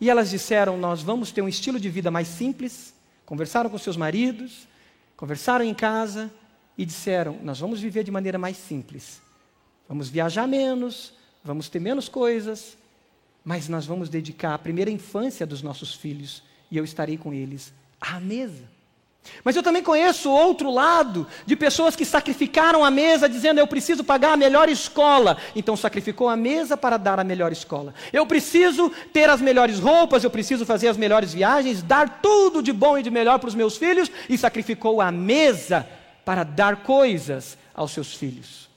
[0.00, 2.94] E elas disseram: Nós vamos ter um estilo de vida mais simples.
[3.26, 4.66] Conversaram com seus maridos,
[5.14, 6.32] conversaram em casa
[6.76, 9.20] e disseram: Nós vamos viver de maneira mais simples.
[9.86, 11.12] Vamos viajar menos,
[11.44, 12.78] vamos ter menos coisas,
[13.44, 17.74] mas nós vamos dedicar a primeira infância dos nossos filhos e eu estarei com eles
[18.00, 18.73] à mesa.
[19.42, 24.04] Mas eu também conheço outro lado de pessoas que sacrificaram a mesa dizendo eu preciso
[24.04, 25.36] pagar a melhor escola.
[25.54, 27.94] Então sacrificou a mesa para dar a melhor escola.
[28.12, 32.72] Eu preciso ter as melhores roupas, eu preciso fazer as melhores viagens, dar tudo de
[32.72, 35.86] bom e de melhor para os meus filhos e sacrificou a mesa
[36.24, 38.68] para dar coisas aos seus filhos.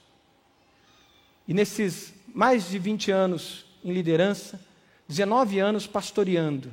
[1.46, 4.60] E nesses mais de 20 anos em liderança,
[5.08, 6.70] 19 anos pastoreando,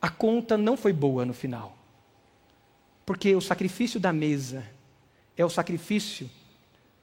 [0.00, 1.76] a conta não foi boa no final.
[3.04, 4.64] Porque o sacrifício da mesa
[5.36, 6.30] é o sacrifício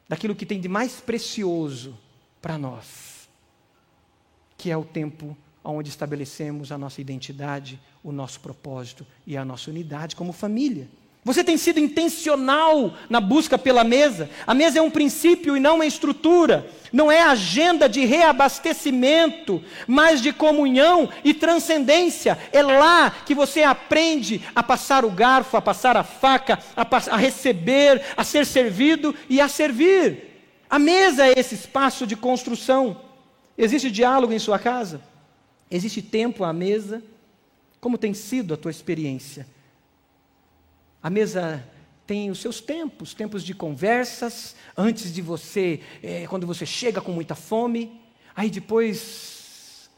[0.08, 1.98] daquilo que tem de mais precioso
[2.42, 3.30] para nós,
[4.58, 9.70] que é o tempo onde estabelecemos a nossa identidade, o nosso propósito e a nossa
[9.70, 10.88] unidade como família.
[11.24, 14.30] Você tem sido intencional na busca pela mesa.
[14.46, 16.70] A mesa é um princípio e não uma estrutura.
[16.94, 22.38] Não é agenda de reabastecimento, mas de comunhão e transcendência.
[22.54, 27.18] É lá que você aprende a passar o garfo, a passar a faca, a, a
[27.18, 30.28] receber, a ser servido e a servir.
[30.70, 33.02] A mesa é esse espaço de construção.
[33.58, 35.02] Existe diálogo em sua casa?
[35.70, 37.04] Existe tempo à mesa?
[37.82, 39.46] Como tem sido a tua experiência?
[41.02, 41.64] A mesa
[42.06, 47.12] tem os seus tempos, tempos de conversas, antes de você, é, quando você chega com
[47.12, 48.00] muita fome,
[48.34, 49.90] aí depois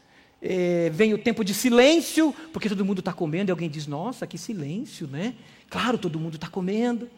[0.42, 4.26] é, vem o tempo de silêncio, porque todo mundo está comendo e alguém diz: Nossa,
[4.26, 5.34] que silêncio, né?
[5.68, 7.08] Claro, todo mundo está comendo.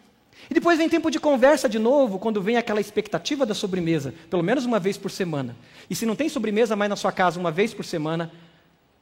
[0.51, 4.43] E depois vem tempo de conversa de novo, quando vem aquela expectativa da sobremesa, pelo
[4.43, 5.57] menos uma vez por semana.
[5.89, 8.31] E se não tem sobremesa mais na sua casa uma vez por semana,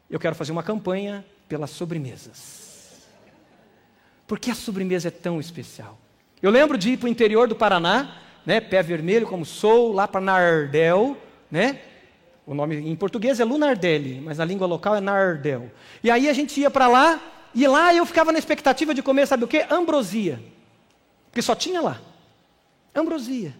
[0.08, 2.69] eu quero fazer uma campanha pelas sobremesas.
[4.30, 5.98] Por que a sobremesa é tão especial?
[6.40, 8.16] Eu lembro de ir para o interior do Paraná,
[8.46, 11.16] né, pé vermelho como sou, lá para Nardel,
[11.50, 11.80] né?
[12.46, 15.72] O nome em português é Lunardelli, mas na língua local é Nardel.
[16.00, 17.20] E aí a gente ia para lá,
[17.52, 19.66] e lá eu ficava na expectativa de comer, sabe o quê?
[19.68, 20.40] Ambrosia.
[21.26, 22.00] Porque só tinha lá.
[22.94, 23.52] Ambrosia.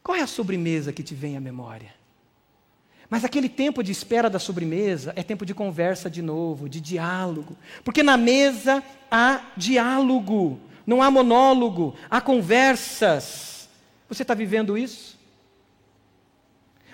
[0.00, 1.92] Qual é a sobremesa que te vem à memória?
[3.12, 7.54] Mas aquele tempo de espera da sobremesa é tempo de conversa de novo, de diálogo.
[7.84, 13.68] Porque na mesa há diálogo, não há monólogo, há conversas.
[14.08, 15.18] Você está vivendo isso?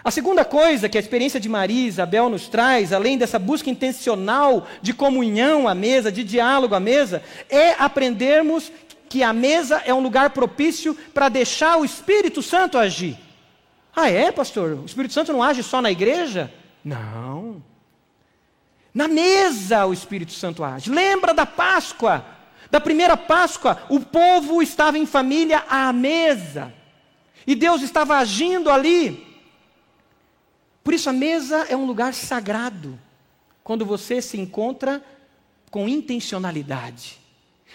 [0.02, 3.70] A segunda coisa que a experiência de Maria e Isabel nos traz, além dessa busca
[3.70, 8.72] intencional de comunhão à mesa, de diálogo à mesa, é aprendermos
[9.08, 13.27] que a mesa é um lugar propício para deixar o Espírito Santo agir.
[14.00, 14.78] Ah, é, pastor?
[14.78, 16.54] O Espírito Santo não age só na igreja?
[16.84, 17.60] Não.
[18.94, 20.88] Na mesa o Espírito Santo age.
[20.88, 22.24] Lembra da Páscoa?
[22.70, 26.72] Da primeira Páscoa, o povo estava em família à mesa.
[27.44, 29.26] E Deus estava agindo ali.
[30.84, 32.96] Por isso a mesa é um lugar sagrado.
[33.64, 35.02] Quando você se encontra
[35.72, 37.18] com intencionalidade.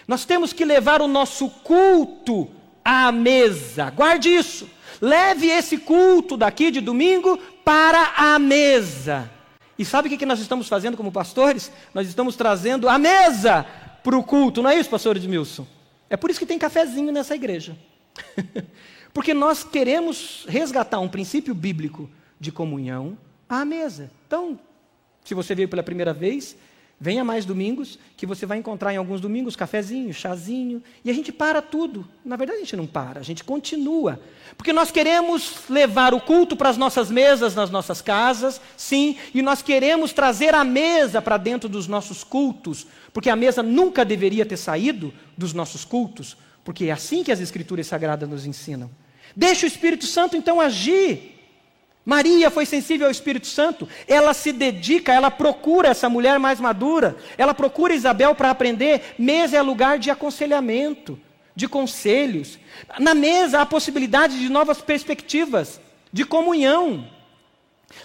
[0.08, 2.50] Nós temos que levar o nosso culto
[2.84, 3.90] à mesa.
[3.90, 4.70] Guarde isso.
[5.04, 9.30] Leve esse culto daqui de domingo para a mesa.
[9.78, 11.70] E sabe o que nós estamos fazendo como pastores?
[11.94, 13.66] Nós estamos trazendo a mesa
[14.02, 15.68] para o culto, não é isso, pastor Edmilson?
[16.10, 17.78] É por isso que tem cafezinho nessa igreja.
[19.14, 23.18] Porque nós queremos resgatar um princípio bíblico de comunhão
[23.50, 24.10] à mesa.
[24.26, 24.58] Então,
[25.26, 26.56] se você veio pela primeira vez,
[27.04, 31.34] venha mais domingos, que você vai encontrar em alguns domingos cafezinho, chazinho, e a gente
[31.34, 32.08] para tudo.
[32.24, 34.22] Na verdade, a gente não para, a gente continua.
[34.56, 39.42] Porque nós queremos levar o culto para as nossas mesas nas nossas casas, sim, e
[39.42, 44.46] nós queremos trazer a mesa para dentro dos nossos cultos, porque a mesa nunca deveria
[44.46, 48.90] ter saído dos nossos cultos, porque é assim que as Escrituras Sagradas nos ensinam.
[49.36, 51.33] Deixa o Espírito Santo então agir.
[52.06, 57.16] Maria foi sensível ao Espírito Santo, ela se dedica, ela procura essa mulher mais madura,
[57.38, 59.16] ela procura Isabel para aprender.
[59.18, 61.18] Mesa é lugar de aconselhamento,
[61.56, 62.60] de conselhos.
[63.00, 65.80] Na mesa há possibilidade de novas perspectivas,
[66.12, 67.08] de comunhão.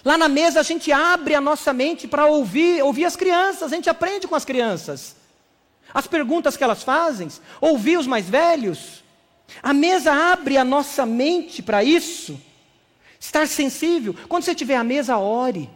[0.05, 3.75] Lá na mesa a gente abre a nossa mente para ouvir, ouvir as crianças, a
[3.75, 5.17] gente aprende com as crianças.
[5.93, 7.27] As perguntas que elas fazem,
[7.59, 9.03] ouvir os mais velhos.
[9.61, 12.39] A mesa abre a nossa mente para isso.
[13.19, 14.15] Estar sensível.
[14.27, 15.69] Quando você estiver à mesa, ore.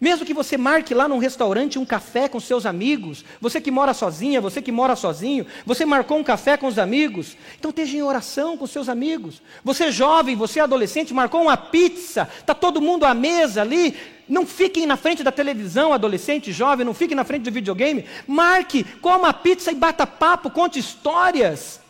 [0.00, 3.94] Mesmo que você marque lá num restaurante um café com seus amigos, você que mora
[3.94, 8.02] sozinha, você que mora sozinho, você marcou um café com os amigos, então esteja em
[8.02, 9.40] oração com seus amigos.
[9.62, 13.96] Você jovem, você adolescente, marcou uma pizza, está todo mundo à mesa ali,
[14.28, 18.82] não fiquem na frente da televisão, adolescente, jovem, não fiquem na frente do videogame, marque,
[19.00, 21.81] coma a pizza e bata papo, conte histórias.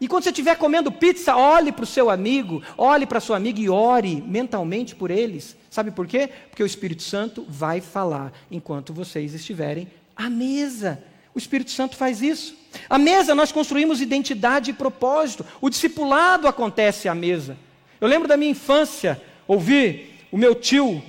[0.00, 3.36] E quando você estiver comendo pizza, olhe para o seu amigo, olhe para a sua
[3.36, 5.56] amiga e ore mentalmente por eles.
[5.68, 6.30] Sabe por quê?
[6.50, 11.02] Porque o Espírito Santo vai falar enquanto vocês estiverem à mesa.
[11.34, 12.56] O Espírito Santo faz isso.
[12.88, 15.44] À mesa nós construímos identidade e propósito.
[15.60, 17.56] O discipulado acontece à mesa.
[18.00, 21.02] Eu lembro da minha infância, ouvir o meu tio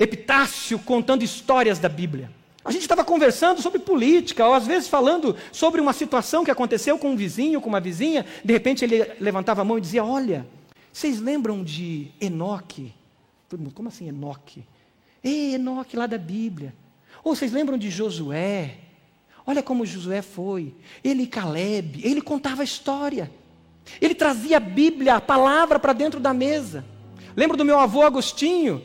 [0.00, 2.30] Epitácio contando histórias da Bíblia.
[2.64, 6.98] A gente estava conversando sobre política, ou às vezes falando sobre uma situação que aconteceu
[6.98, 10.46] com um vizinho, com uma vizinha, de repente ele levantava a mão e dizia: Olha,
[10.92, 12.92] vocês lembram de Enoque?
[13.48, 14.62] Todo mundo, como assim Enoque?
[15.24, 16.74] Ei, Enoque lá da Bíblia.
[17.24, 18.76] Ou vocês lembram de Josué?
[19.46, 20.74] Olha como Josué foi.
[21.02, 23.30] Ele e Caleb, ele contava a história.
[24.00, 26.84] Ele trazia a Bíblia, a palavra para dentro da mesa.
[27.34, 28.82] Lembro do meu avô Agostinho,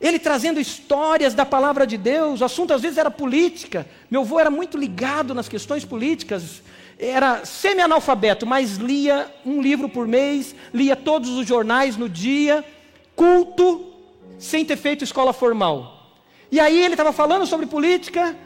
[0.00, 3.86] ele trazendo histórias da palavra de Deus, o assunto às vezes era política.
[4.10, 6.62] Meu avô era muito ligado nas questões políticas,
[6.98, 12.64] era semi-analfabeto, mas lia um livro por mês, lia todos os jornais no dia,
[13.14, 13.92] culto,
[14.38, 16.14] sem ter feito escola formal.
[16.50, 18.36] E aí ele estava falando sobre política,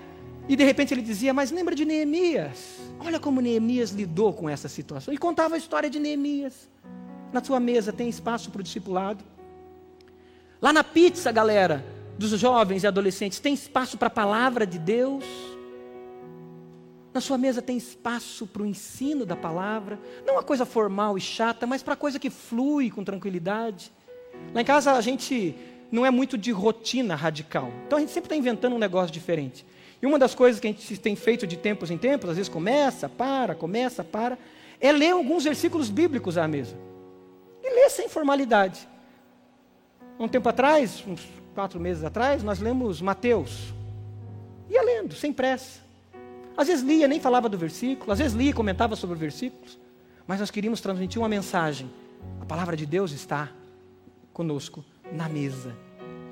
[0.49, 2.79] e de repente ele dizia: Mas lembra de Neemias?
[2.99, 5.13] Olha como Neemias lidou com essa situação.
[5.13, 6.69] E contava a história de Neemias.
[7.33, 9.25] Na sua mesa tem espaço para o discipulado.
[10.61, 11.83] Lá na pizza, galera,
[12.19, 15.25] dos jovens e adolescentes, tem espaço para a palavra de Deus?
[17.15, 19.99] Na sua mesa tem espaço para o ensino da palavra?
[20.27, 23.91] Não uma coisa formal e chata, mas para coisa que flui com tranquilidade.
[24.55, 25.57] Lá em casa a gente
[25.91, 27.73] não é muito de rotina radical.
[27.87, 29.65] Então a gente sempre está inventando um negócio diferente.
[30.03, 32.51] E uma das coisas que a gente tem feito de tempos em tempos, às vezes
[32.51, 34.39] começa, para, começa, para,
[34.79, 36.77] é ler alguns versículos bíblicos à mesa.
[37.63, 38.87] E ler sem formalidade.
[40.21, 43.73] Um tempo atrás, uns quatro meses atrás, nós lemos Mateus.
[44.69, 45.81] Ia lendo, sem pressa.
[46.55, 49.79] Às vezes lia, nem falava do versículo, às vezes lia e comentava sobre versículos,
[50.27, 51.91] mas nós queríamos transmitir uma mensagem.
[52.39, 53.49] A palavra de Deus está
[54.31, 55.75] conosco na mesa.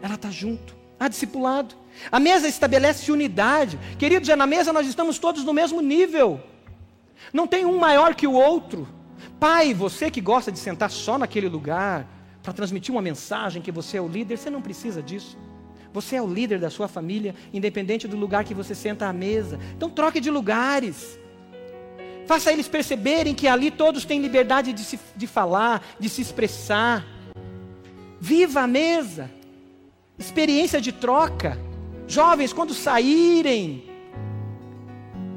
[0.02, 0.76] Ela está junto.
[1.00, 1.74] Há discipulado.
[2.12, 3.78] A mesa estabelece unidade.
[3.98, 6.38] Queridos, é na mesa nós estamos todos no mesmo nível.
[7.32, 8.86] Não tem um maior que o outro.
[9.40, 12.06] Pai, você que gosta de sentar só naquele lugar,
[12.48, 15.36] para transmitir uma mensagem que você é o líder, você não precisa disso.
[15.92, 19.60] Você é o líder da sua família, independente do lugar que você senta à mesa.
[19.76, 21.18] Então troque de lugares.
[22.26, 27.04] Faça eles perceberem que ali todos têm liberdade de, se, de falar, de se expressar.
[28.18, 29.30] Viva a mesa.
[30.18, 31.58] Experiência de troca.
[32.06, 33.84] Jovens, quando saírem,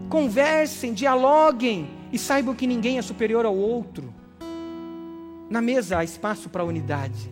[0.08, 4.11] conversem, dialoguem e saibam que ninguém é superior ao outro.
[5.52, 7.30] Na mesa há espaço para unidade.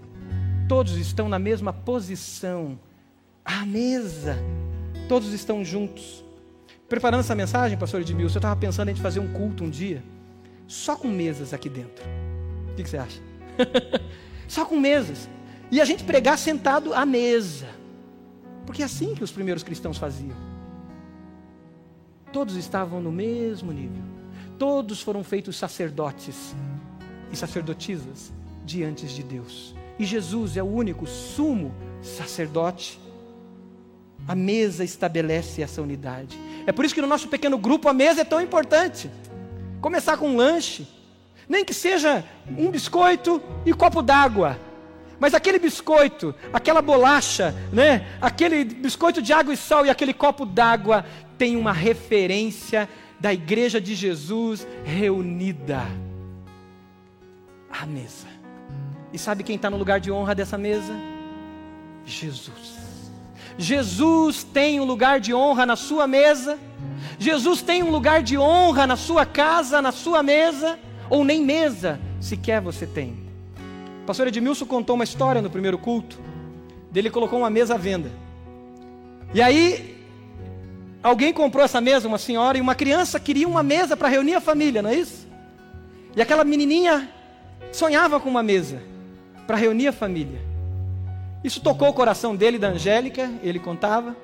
[0.68, 2.78] Todos estão na mesma posição.
[3.46, 4.38] À mesa.
[5.08, 6.22] Todos estão juntos.
[6.90, 10.04] Preparando essa mensagem, pastor Edmilson, eu estava pensando em fazer um culto um dia,
[10.68, 12.04] só com mesas aqui dentro.
[12.72, 13.22] O que, que você acha?
[14.50, 15.30] só com mesas.
[15.72, 17.68] E a gente pregar sentado à mesa.
[18.66, 20.36] Porque é assim que os primeiros cristãos faziam.
[22.34, 24.04] Todos estavam no mesmo nível.
[24.58, 26.54] Todos foram feitos sacerdotes
[27.32, 28.32] e sacerdotisas
[28.66, 29.76] diante de Deus.
[29.98, 33.00] E Jesus é o único sumo sacerdote.
[34.28, 36.38] A mesa estabelece essa unidade.
[36.66, 39.10] É por isso que no nosso pequeno grupo a mesa é tão importante.
[39.82, 40.88] Começar com um lanche,
[41.48, 42.24] nem que seja
[42.58, 44.58] um biscoito e um copo d'água.
[45.20, 48.08] Mas aquele biscoito, aquela bolacha, né?
[48.22, 51.06] Aquele biscoito de água e sal e aquele copo d'água
[51.38, 52.88] tem uma referência
[53.20, 55.86] da igreja de Jesus reunida
[57.72, 58.28] à mesa.
[59.12, 60.94] E sabe quem está no lugar de honra dessa mesa?
[62.06, 62.80] Jesus.
[63.58, 66.58] Jesus tem um lugar de honra na sua mesa.
[67.18, 72.00] Jesus tem um lugar de honra na sua casa, na sua mesa, ou nem mesa
[72.22, 73.18] sequer você tem.
[74.04, 76.20] O pastor Edmilson contou uma história no primeiro culto,
[76.92, 78.12] dele colocou uma mesa à venda.
[79.34, 79.98] E aí,
[81.04, 84.42] alguém comprou essa mesa, uma senhora, e uma criança queria uma mesa para reunir a
[84.42, 85.28] família, não é isso?
[86.16, 87.10] E aquela menininha
[87.72, 88.82] sonhava com uma mesa
[89.48, 90.40] para reunir a família.
[91.44, 94.16] Isso tocou o coração dele, da Angélica, ele contava.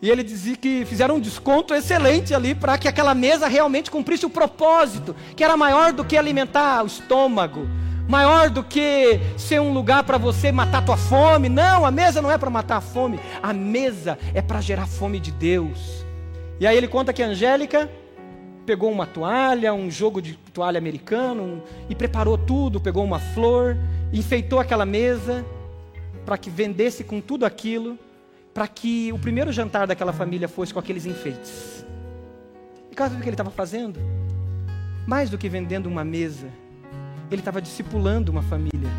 [0.00, 4.26] E ele dizia que fizeram um desconto excelente ali para que aquela mesa realmente cumprisse
[4.26, 7.68] o propósito, que era maior do que alimentar o estômago,
[8.08, 11.48] maior do que ser um lugar para você matar tua fome.
[11.48, 15.18] Não, a mesa não é para matar a fome, a mesa é para gerar fome
[15.18, 16.04] de Deus.
[16.60, 17.90] E aí ele conta que a Angélica
[18.68, 23.74] pegou uma toalha, um jogo de toalha americano um, e preparou tudo, pegou uma flor,
[24.12, 25.42] enfeitou aquela mesa
[26.26, 27.98] para que vendesse com tudo aquilo
[28.52, 31.82] para que o primeiro jantar daquela família fosse com aqueles enfeites.
[32.90, 33.98] E o que ele estava fazendo?
[35.06, 36.48] Mais do que vendendo uma mesa,
[37.30, 38.90] ele estava discipulando uma família.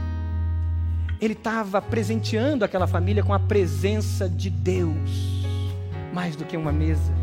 [1.22, 5.46] Ele estava presenteando aquela família com a presença de Deus,
[6.12, 7.19] mais do que uma mesa.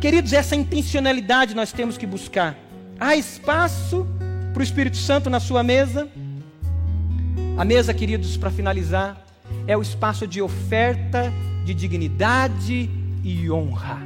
[0.00, 2.56] Queridos, essa intencionalidade nós temos que buscar.
[2.98, 4.06] Há espaço
[4.50, 6.08] para o Espírito Santo na sua mesa?
[7.58, 9.22] A mesa, queridos, para finalizar,
[9.66, 11.30] é o espaço de oferta
[11.66, 12.88] de dignidade
[13.22, 13.98] e honra.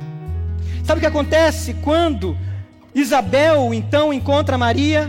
[0.83, 2.37] Sabe o que acontece quando
[2.93, 5.09] Isabel então encontra Maria?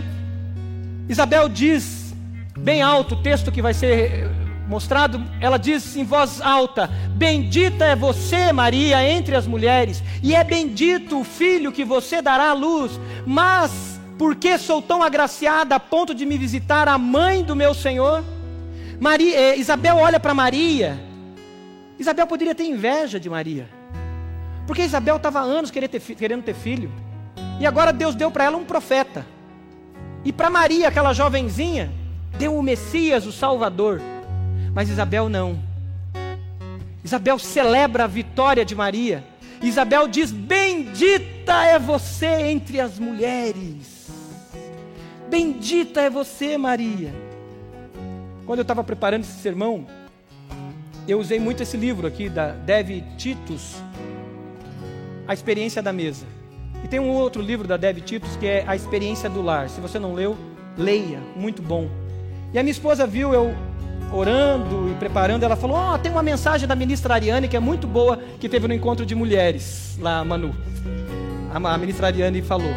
[1.08, 2.14] Isabel diz,
[2.56, 4.30] bem alto, o texto que vai ser
[4.68, 10.42] mostrado, ela diz em voz alta: Bendita é você, Maria, entre as mulheres, e é
[10.42, 12.98] bendito o filho que você dará à luz.
[13.26, 17.74] Mas por que sou tão agraciada a ponto de me visitar a mãe do meu
[17.74, 18.24] Senhor?
[18.98, 21.06] Maria, eh, Isabel olha para Maria
[21.98, 23.68] Isabel poderia ter inveja de Maria,
[24.66, 26.92] porque Isabel estava há anos querendo ter, querendo ter filho,
[27.58, 29.26] e agora Deus deu para ela um profeta,
[30.24, 31.90] e para Maria, aquela jovenzinha,
[32.36, 34.00] deu o Messias, o Salvador,
[34.76, 35.58] mas Isabel não.
[37.02, 39.24] Isabel celebra a vitória de Maria.
[39.62, 44.10] Isabel diz: Bendita é você entre as mulheres.
[45.30, 47.10] Bendita é você, Maria.
[48.44, 49.86] Quando eu estava preparando esse sermão,
[51.08, 53.76] eu usei muito esse livro aqui da Dev Titus,
[55.26, 56.26] A Experiência da Mesa.
[56.84, 59.70] E tem um outro livro da Dev Titus que é A Experiência do Lar.
[59.70, 60.36] Se você não leu,
[60.76, 61.88] leia, muito bom.
[62.52, 63.54] E a minha esposa viu eu
[64.12, 67.60] orando e preparando, ela falou: "Ó, oh, tem uma mensagem da ministra Ariane que é
[67.60, 70.54] muito boa que teve no encontro de mulheres lá, Manu".
[71.52, 72.70] A ministra Ariane falou: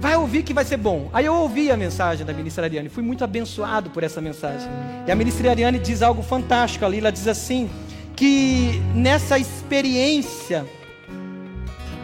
[0.00, 1.08] Vai ouvir que vai ser bom.
[1.12, 4.68] Aí eu ouvi a mensagem da ministra Ariane, fui muito abençoado por essa mensagem.
[5.06, 7.70] E a ministra Ariane diz algo fantástico ali, ela diz assim:
[8.16, 10.66] que nessa experiência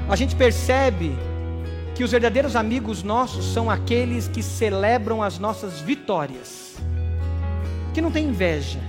[0.09, 1.17] a gente percebe
[1.95, 6.62] que os verdadeiros amigos nossos são aqueles que celebram as nossas vitórias,
[7.93, 8.81] que não têm inveja,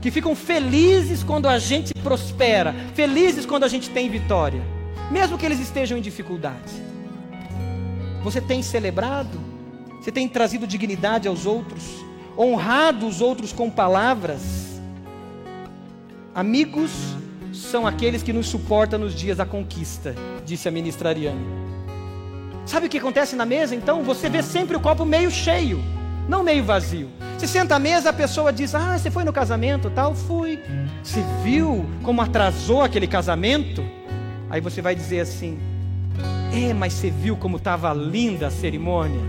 [0.00, 4.62] que ficam felizes quando a gente prospera, felizes quando a gente tem vitória,
[5.10, 6.88] mesmo que eles estejam em dificuldade.
[8.22, 9.38] Você tem celebrado?
[10.00, 11.82] Você tem trazido dignidade aos outros?
[12.36, 14.80] Honrado os outros com palavras?
[16.34, 16.90] Amigos
[17.52, 20.14] são aqueles que nos suportam nos dias da conquista,
[20.44, 21.44] disse a ministra Ariane.
[22.64, 24.02] Sabe o que acontece na mesa então?
[24.04, 25.82] Você vê sempre o copo meio cheio,
[26.28, 27.08] não meio vazio.
[27.38, 30.12] Você senta à mesa, a pessoa diz: Ah, você foi no casamento tal?
[30.12, 30.58] Fui.
[31.04, 33.84] Você viu como atrasou aquele casamento?
[34.50, 35.56] Aí você vai dizer assim:
[36.52, 39.20] é, mas você viu como estava linda a cerimônia?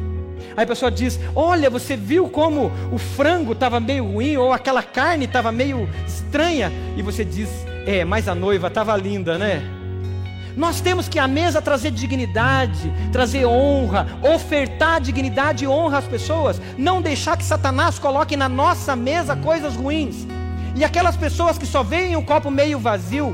[0.57, 4.81] Aí a pessoa diz: Olha, você viu como o frango estava meio ruim, ou aquela
[4.81, 6.71] carne estava meio estranha?
[6.97, 7.47] E você diz:
[7.85, 9.61] É, mas a noiva estava linda, né?
[10.59, 16.61] Nós temos que à mesa trazer dignidade, trazer honra, ofertar dignidade e honra às pessoas,
[16.77, 20.27] não deixar que Satanás coloque na nossa mesa coisas ruins.
[20.75, 23.33] E aquelas pessoas que só veem o copo meio vazio,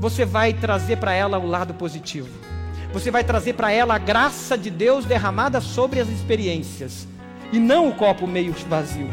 [0.00, 2.46] você vai trazer para ela o lado positivo
[2.92, 7.06] você vai trazer para ela a graça de Deus derramada sobre as experiências.
[7.52, 9.08] e não o copo meio vazio.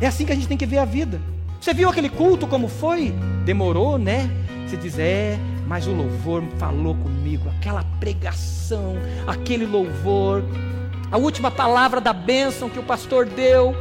[0.00, 1.20] É assim que a gente tem que ver a vida.
[1.60, 3.14] Você viu aquele culto como foi?
[3.44, 4.30] Demorou, né?
[4.66, 5.38] Você diz, é,
[5.70, 10.42] mas o louvor falou comigo, aquela pregação, aquele louvor,
[11.12, 13.72] a última palavra da bênção que o pastor deu,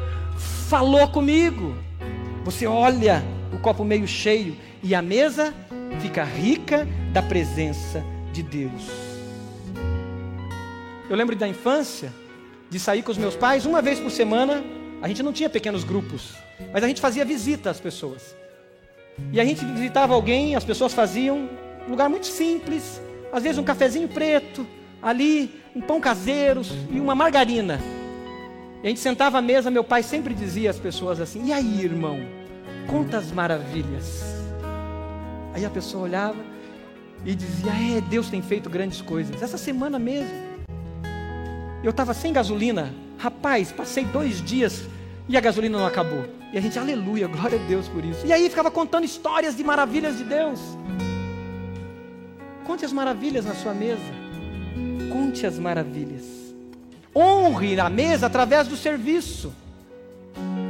[0.69, 1.75] falou comigo.
[2.45, 5.51] Você olha o copo meio cheio e a mesa
[5.99, 8.87] fica rica da presença de Deus.
[11.09, 12.13] Eu lembro da infância,
[12.69, 14.63] de sair com os meus pais uma vez por semana.
[15.01, 16.35] A gente não tinha pequenos grupos,
[16.71, 18.35] mas a gente fazia visita às pessoas.
[19.33, 21.49] E a gente visitava alguém, as pessoas faziam
[21.89, 24.65] lugar muito simples, às vezes um cafezinho preto,
[25.01, 26.61] ali, um pão caseiro
[26.91, 27.79] e uma margarina.
[28.81, 31.81] E a gente sentava à mesa, meu pai sempre dizia às pessoas assim: "E aí,
[31.83, 32.19] irmão,
[32.87, 34.23] conta as maravilhas".
[35.53, 36.37] Aí a pessoa olhava
[37.25, 39.41] e dizia: "É, Deus tem feito grandes coisas".
[39.41, 40.31] Essa semana mesmo,
[41.83, 42.93] eu estava sem gasolina.
[43.17, 44.83] Rapaz, passei dois dias
[45.27, 46.25] e a gasolina não acabou.
[46.53, 48.25] E a gente, aleluia, glória a Deus por isso.
[48.25, 50.59] E aí ficava contando histórias de maravilhas de Deus.
[52.70, 54.13] Conte as maravilhas na sua mesa.
[55.11, 56.24] Conte as maravilhas.
[57.15, 59.51] Honre a mesa através do serviço.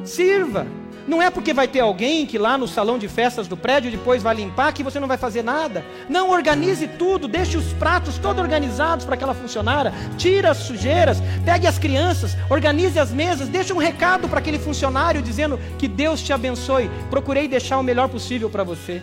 [0.06, 0.66] Sirva.
[1.06, 4.24] Não é porque vai ter alguém que lá no salão de festas do prédio depois
[4.24, 5.84] vai limpar que você não vai fazer nada.
[6.08, 11.68] Não organize tudo, deixe os pratos todos organizados para aquela funcionária, tira as sujeiras, pegue
[11.68, 16.32] as crianças, organize as mesas, deixe um recado para aquele funcionário dizendo que Deus te
[16.32, 16.90] abençoe.
[17.10, 19.02] Procurei deixar o melhor possível para você.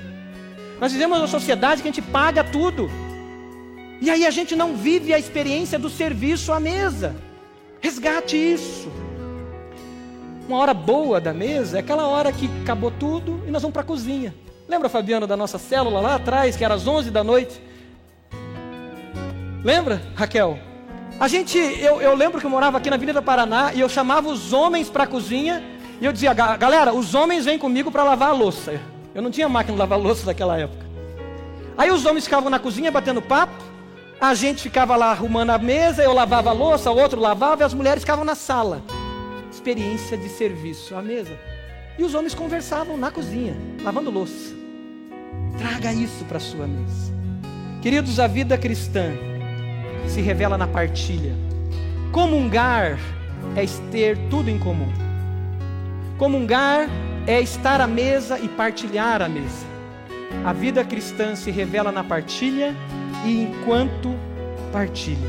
[0.80, 2.90] Nós vivemos uma sociedade que a gente paga tudo.
[4.00, 7.16] E aí a gente não vive a experiência do serviço à mesa.
[7.80, 8.90] Resgate isso.
[10.48, 13.82] Uma hora boa da mesa é aquela hora que acabou tudo e nós vamos para
[13.82, 14.34] a cozinha.
[14.68, 17.60] Lembra, Fabiano, da nossa célula lá atrás, que era às 11 da noite?
[19.64, 20.58] Lembra, Raquel?
[21.18, 24.28] A gente, eu, eu lembro que eu morava aqui na Avenida Paraná e eu chamava
[24.28, 25.62] os homens para a cozinha
[26.00, 28.78] e eu dizia, galera, os homens vêm comigo para lavar a louça.
[29.16, 30.86] Eu não tinha máquina de lavar louça naquela época.
[31.76, 33.64] Aí os homens ficavam na cozinha batendo papo,
[34.20, 37.64] a gente ficava lá arrumando a mesa, eu lavava a louça, o outro lavava e
[37.64, 38.82] as mulheres ficavam na sala
[39.66, 41.36] experiência de serviço à mesa.
[41.98, 44.54] E os homens conversavam na cozinha, lavando louça.
[45.58, 47.12] Traga isso para a sua mesa.
[47.82, 49.12] Queridos, a vida cristã
[50.06, 51.34] se revela na partilha.
[52.12, 52.98] Comungar
[53.56, 54.92] é ter tudo em comum.
[56.18, 56.88] Comungar
[57.26, 59.66] é estar à mesa e partilhar a mesa.
[60.44, 62.74] A vida cristã se revela na partilha
[63.24, 64.14] e enquanto
[64.72, 65.28] partilha.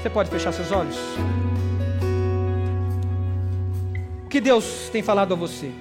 [0.00, 0.96] Você pode fechar seus olhos?
[4.24, 5.72] O que Deus tem falado a você?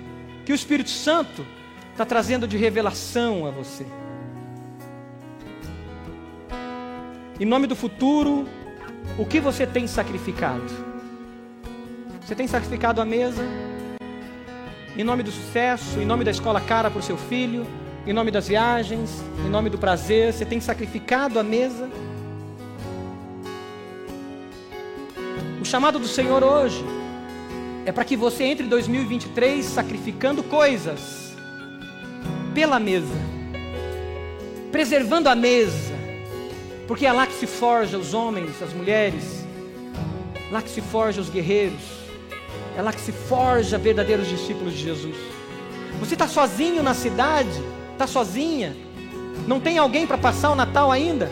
[0.45, 1.45] Que o Espírito Santo
[1.91, 3.85] está trazendo de revelação a você.
[7.39, 8.47] Em nome do futuro,
[9.17, 10.63] o que você tem sacrificado?
[12.21, 13.43] Você tem sacrificado a mesa?
[14.97, 17.67] Em nome do sucesso, em nome da escola cara para o seu filho,
[18.07, 21.89] em nome das viagens, em nome do prazer, você tem sacrificado a mesa?
[25.59, 26.81] O chamado do Senhor hoje
[27.85, 31.35] é para que você entre em 2023 sacrificando coisas
[32.53, 33.15] pela mesa,
[34.71, 35.93] preservando a mesa,
[36.87, 39.45] porque é lá que se forja os homens, as mulheres,
[40.49, 42.04] lá que se forja os guerreiros,
[42.77, 45.15] é lá que se forja verdadeiros discípulos de Jesus.
[45.99, 47.61] Você está sozinho na cidade,
[47.93, 48.75] está sozinha,
[49.47, 51.31] não tem alguém para passar o Natal ainda?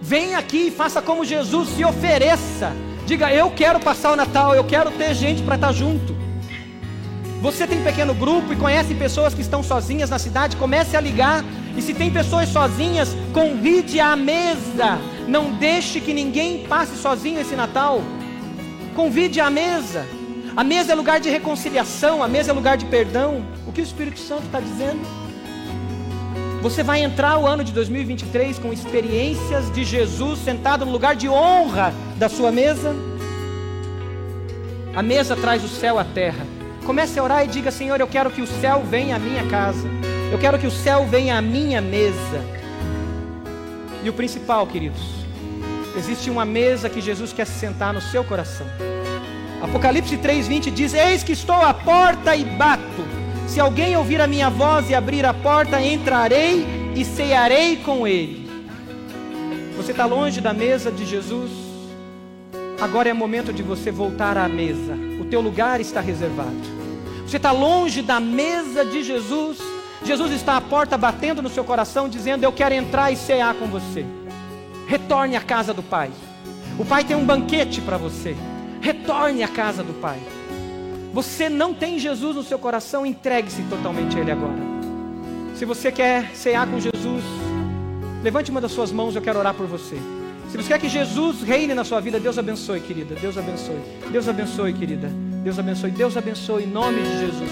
[0.00, 2.72] Vem aqui e faça como Jesus se ofereça
[3.08, 6.14] Diga, eu quero passar o Natal, eu quero ter gente para estar tá junto.
[7.40, 11.42] Você tem pequeno grupo e conhece pessoas que estão sozinhas na cidade, comece a ligar.
[11.74, 14.98] E se tem pessoas sozinhas, convide à mesa.
[15.26, 18.02] Não deixe que ninguém passe sozinho esse Natal.
[18.94, 20.06] Convide à mesa.
[20.58, 23.46] A mesa é lugar de reconciliação, a mesa é lugar de perdão.
[23.64, 24.98] O que o Espírito Santo está dizendo?
[26.60, 31.28] Você vai entrar o ano de 2023 com experiências de Jesus sentado no lugar de
[31.28, 32.92] honra da sua mesa.
[34.96, 36.44] A mesa traz o céu à terra.
[36.84, 39.86] Comece a orar e diga: Senhor, eu quero que o céu venha à minha casa.
[40.32, 42.44] Eu quero que o céu venha à minha mesa.
[44.02, 45.02] E o principal, queridos,
[45.96, 48.66] existe uma mesa que Jesus quer se sentar no seu coração.
[49.62, 53.04] Apocalipse 3:20 diz: Eis que estou à porta e bato.
[53.46, 58.48] Se alguém ouvir a minha voz e abrir a porta, entrarei e cearei com ele.
[59.76, 61.50] Você está longe da mesa de Jesus?
[62.80, 64.94] Agora é momento de você voltar à mesa.
[65.20, 66.56] O teu lugar está reservado.
[67.26, 69.58] Você está longe da mesa de Jesus?
[70.04, 73.66] Jesus está à porta batendo no seu coração, dizendo: Eu quero entrar e cear com
[73.66, 74.06] você.
[74.86, 76.10] Retorne à casa do Pai.
[76.78, 78.36] O Pai tem um banquete para você.
[78.80, 80.18] Retorne à casa do Pai.
[81.12, 84.68] Você não tem Jesus no seu coração, entregue-se totalmente a Ele agora.
[85.54, 87.24] Se você quer cear com Jesus,
[88.22, 89.96] levante uma das suas mãos, eu quero orar por você.
[90.50, 93.14] Se você quer que Jesus reine na sua vida, Deus abençoe, querida.
[93.16, 93.80] Deus abençoe.
[94.10, 95.10] Deus abençoe, querida.
[95.42, 95.90] Deus abençoe.
[95.90, 97.50] Deus abençoe em nome de Jesus.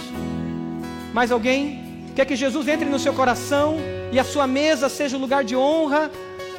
[1.13, 3.77] Mais alguém quer que Jesus entre no seu coração
[4.13, 6.11] e a sua mesa seja o lugar de honra,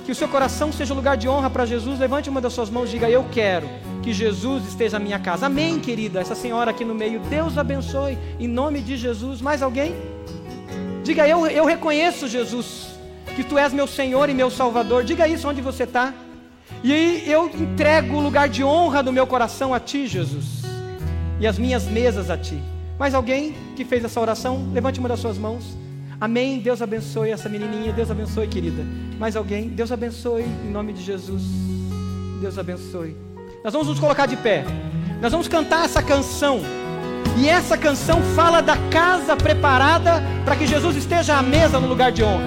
[0.05, 1.99] que o seu coração seja o lugar de honra para Jesus?
[1.99, 3.68] Levante uma das suas mãos e diga: Eu quero
[4.08, 5.47] que Jesus esteja na minha casa.
[5.47, 6.22] Amém, querida.
[6.22, 9.41] Essa senhora aqui no meio, Deus abençoe em nome de Jesus.
[9.41, 9.93] Mais alguém?
[11.03, 12.88] Diga: Eu, eu reconheço, Jesus,
[13.36, 15.03] que tu és meu Senhor e meu Salvador.
[15.03, 16.14] Diga isso onde você está.
[16.82, 20.64] E aí eu entrego o lugar de honra do meu coração a Ti, Jesus,
[21.41, 22.58] e as minhas mesas a Ti.
[22.97, 24.70] Mais alguém que fez essa oração?
[24.72, 25.78] Levante uma das suas mãos.
[26.18, 26.60] Amém.
[26.60, 27.91] Deus abençoe essa menininha.
[27.91, 28.86] Deus abençoe, querida.
[29.20, 29.68] Mais alguém?
[29.68, 31.43] Deus abençoe em nome de Jesus.
[32.39, 33.26] Deus abençoe.
[33.68, 34.63] Nós vamos nos colocar de pé.
[35.22, 36.61] Nós vamos cantar essa canção.
[37.36, 42.09] E essa canção fala da casa preparada para que Jesus esteja à mesa no lugar
[42.09, 42.45] de honra.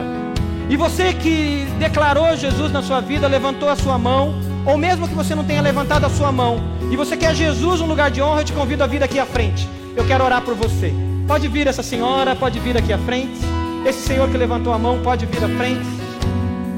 [0.70, 5.12] E você que declarou Jesus na sua vida, levantou a sua mão, ou mesmo que
[5.14, 6.58] você não tenha levantado a sua mão,
[6.90, 9.26] e você quer Jesus no lugar de honra, eu te convido a vir aqui à
[9.26, 9.68] frente.
[9.94, 10.90] Eu quero orar por você.
[11.28, 13.38] Pode vir essa senhora, pode vir aqui à frente.
[13.84, 15.86] Esse senhor que levantou a mão pode vir à frente.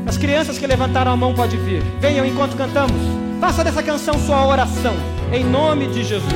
[0.05, 1.81] As crianças que levantaram a mão pode vir.
[2.01, 3.22] Venham enquanto cantamos.
[3.43, 4.95] Faça dessa canção sua oração.
[5.33, 6.33] Em nome de Jesus.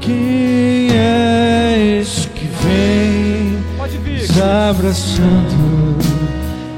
[0.00, 3.62] Quem é esse que vem?
[3.76, 4.26] Pode vir.
[4.70, 5.98] Abraçando.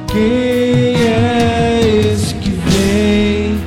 [0.08, 3.60] Quem é esse que vem?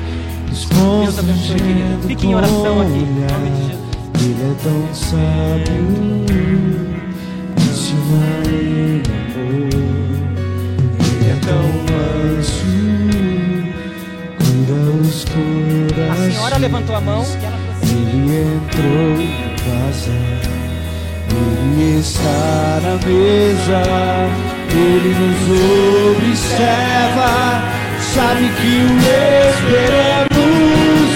[1.48, 2.06] Querido.
[2.06, 2.92] Fique em oração aqui.
[2.92, 3.80] Em nome de Jesus.
[4.22, 5.80] Ele é tão sábio.
[7.58, 9.19] Ensina
[16.40, 17.26] senhora levantou a mão.
[17.84, 20.16] Ele entrou em casa,
[21.30, 23.82] Ele está na mesa,
[24.72, 25.42] Ele nos
[26.18, 27.32] observa,
[28.14, 28.92] sabe que o
[29.50, 31.10] esperamos,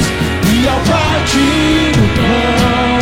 [0.51, 2.92] e ao partir o pão,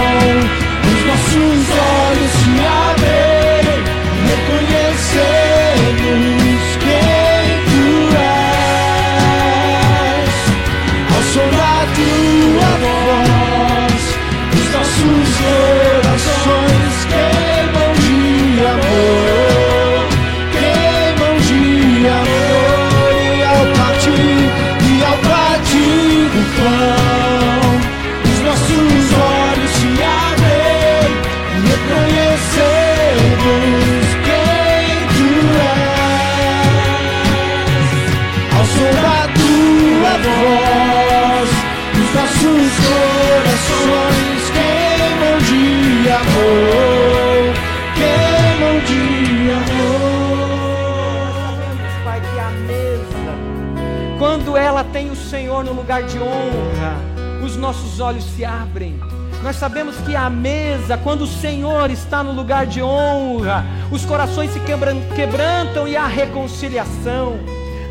[55.42, 56.96] Senhor no lugar de honra,
[57.44, 59.00] os nossos olhos se abrem.
[59.42, 64.54] Nós sabemos que a mesa, quando o Senhor está no lugar de honra, os corações
[64.54, 67.40] se quebran- quebrantam e há reconciliação.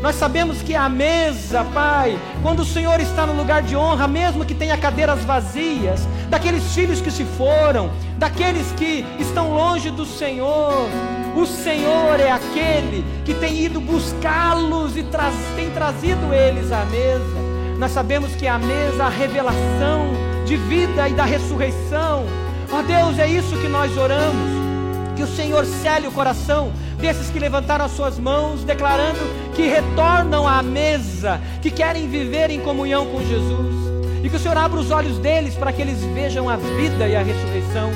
[0.01, 4.45] Nós sabemos que a mesa, Pai, quando o Senhor está no lugar de honra, mesmo
[4.45, 10.87] que tenha cadeiras vazias, daqueles filhos que se foram, daqueles que estão longe do Senhor,
[11.35, 15.03] o Senhor é aquele que tem ido buscá-los e
[15.57, 17.40] tem trazido eles à mesa.
[17.81, 20.11] Nós sabemos que a mesa, a revelação
[20.45, 22.27] de vida e da ressurreição.
[22.71, 24.51] Ó Deus, é isso que nós oramos.
[25.15, 29.17] Que o Senhor cele o coração desses que levantaram as suas mãos, declarando
[29.55, 33.73] que retornam à mesa, que querem viver em comunhão com Jesus.
[34.23, 37.15] E que o Senhor abra os olhos deles para que eles vejam a vida e
[37.15, 37.89] a ressurreição.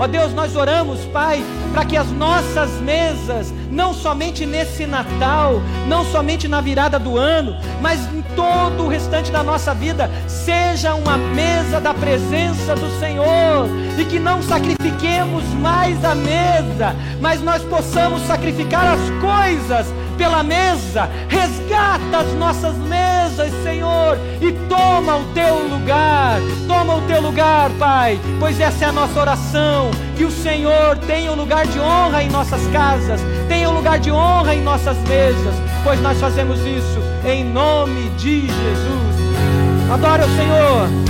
[0.00, 1.44] Ó Deus, nós oramos, Pai,
[1.74, 7.54] para que as nossas mesas, não somente nesse Natal, não somente na virada do ano,
[7.82, 13.68] mas em todo o restante da nossa vida, seja uma mesa da presença do Senhor,
[13.98, 19.86] e que não sacrifiquemos mais a mesa, mas nós possamos sacrificar as coisas
[20.20, 27.22] pela mesa, resgata as nossas mesas, Senhor, e toma o teu lugar, toma o teu
[27.22, 31.80] lugar, Pai, pois essa é a nossa oração, que o Senhor tenha um lugar de
[31.80, 36.60] honra em nossas casas, tenha um lugar de honra em nossas mesas, pois nós fazemos
[36.60, 39.90] isso em nome de Jesus.
[39.90, 41.09] Adore o Senhor.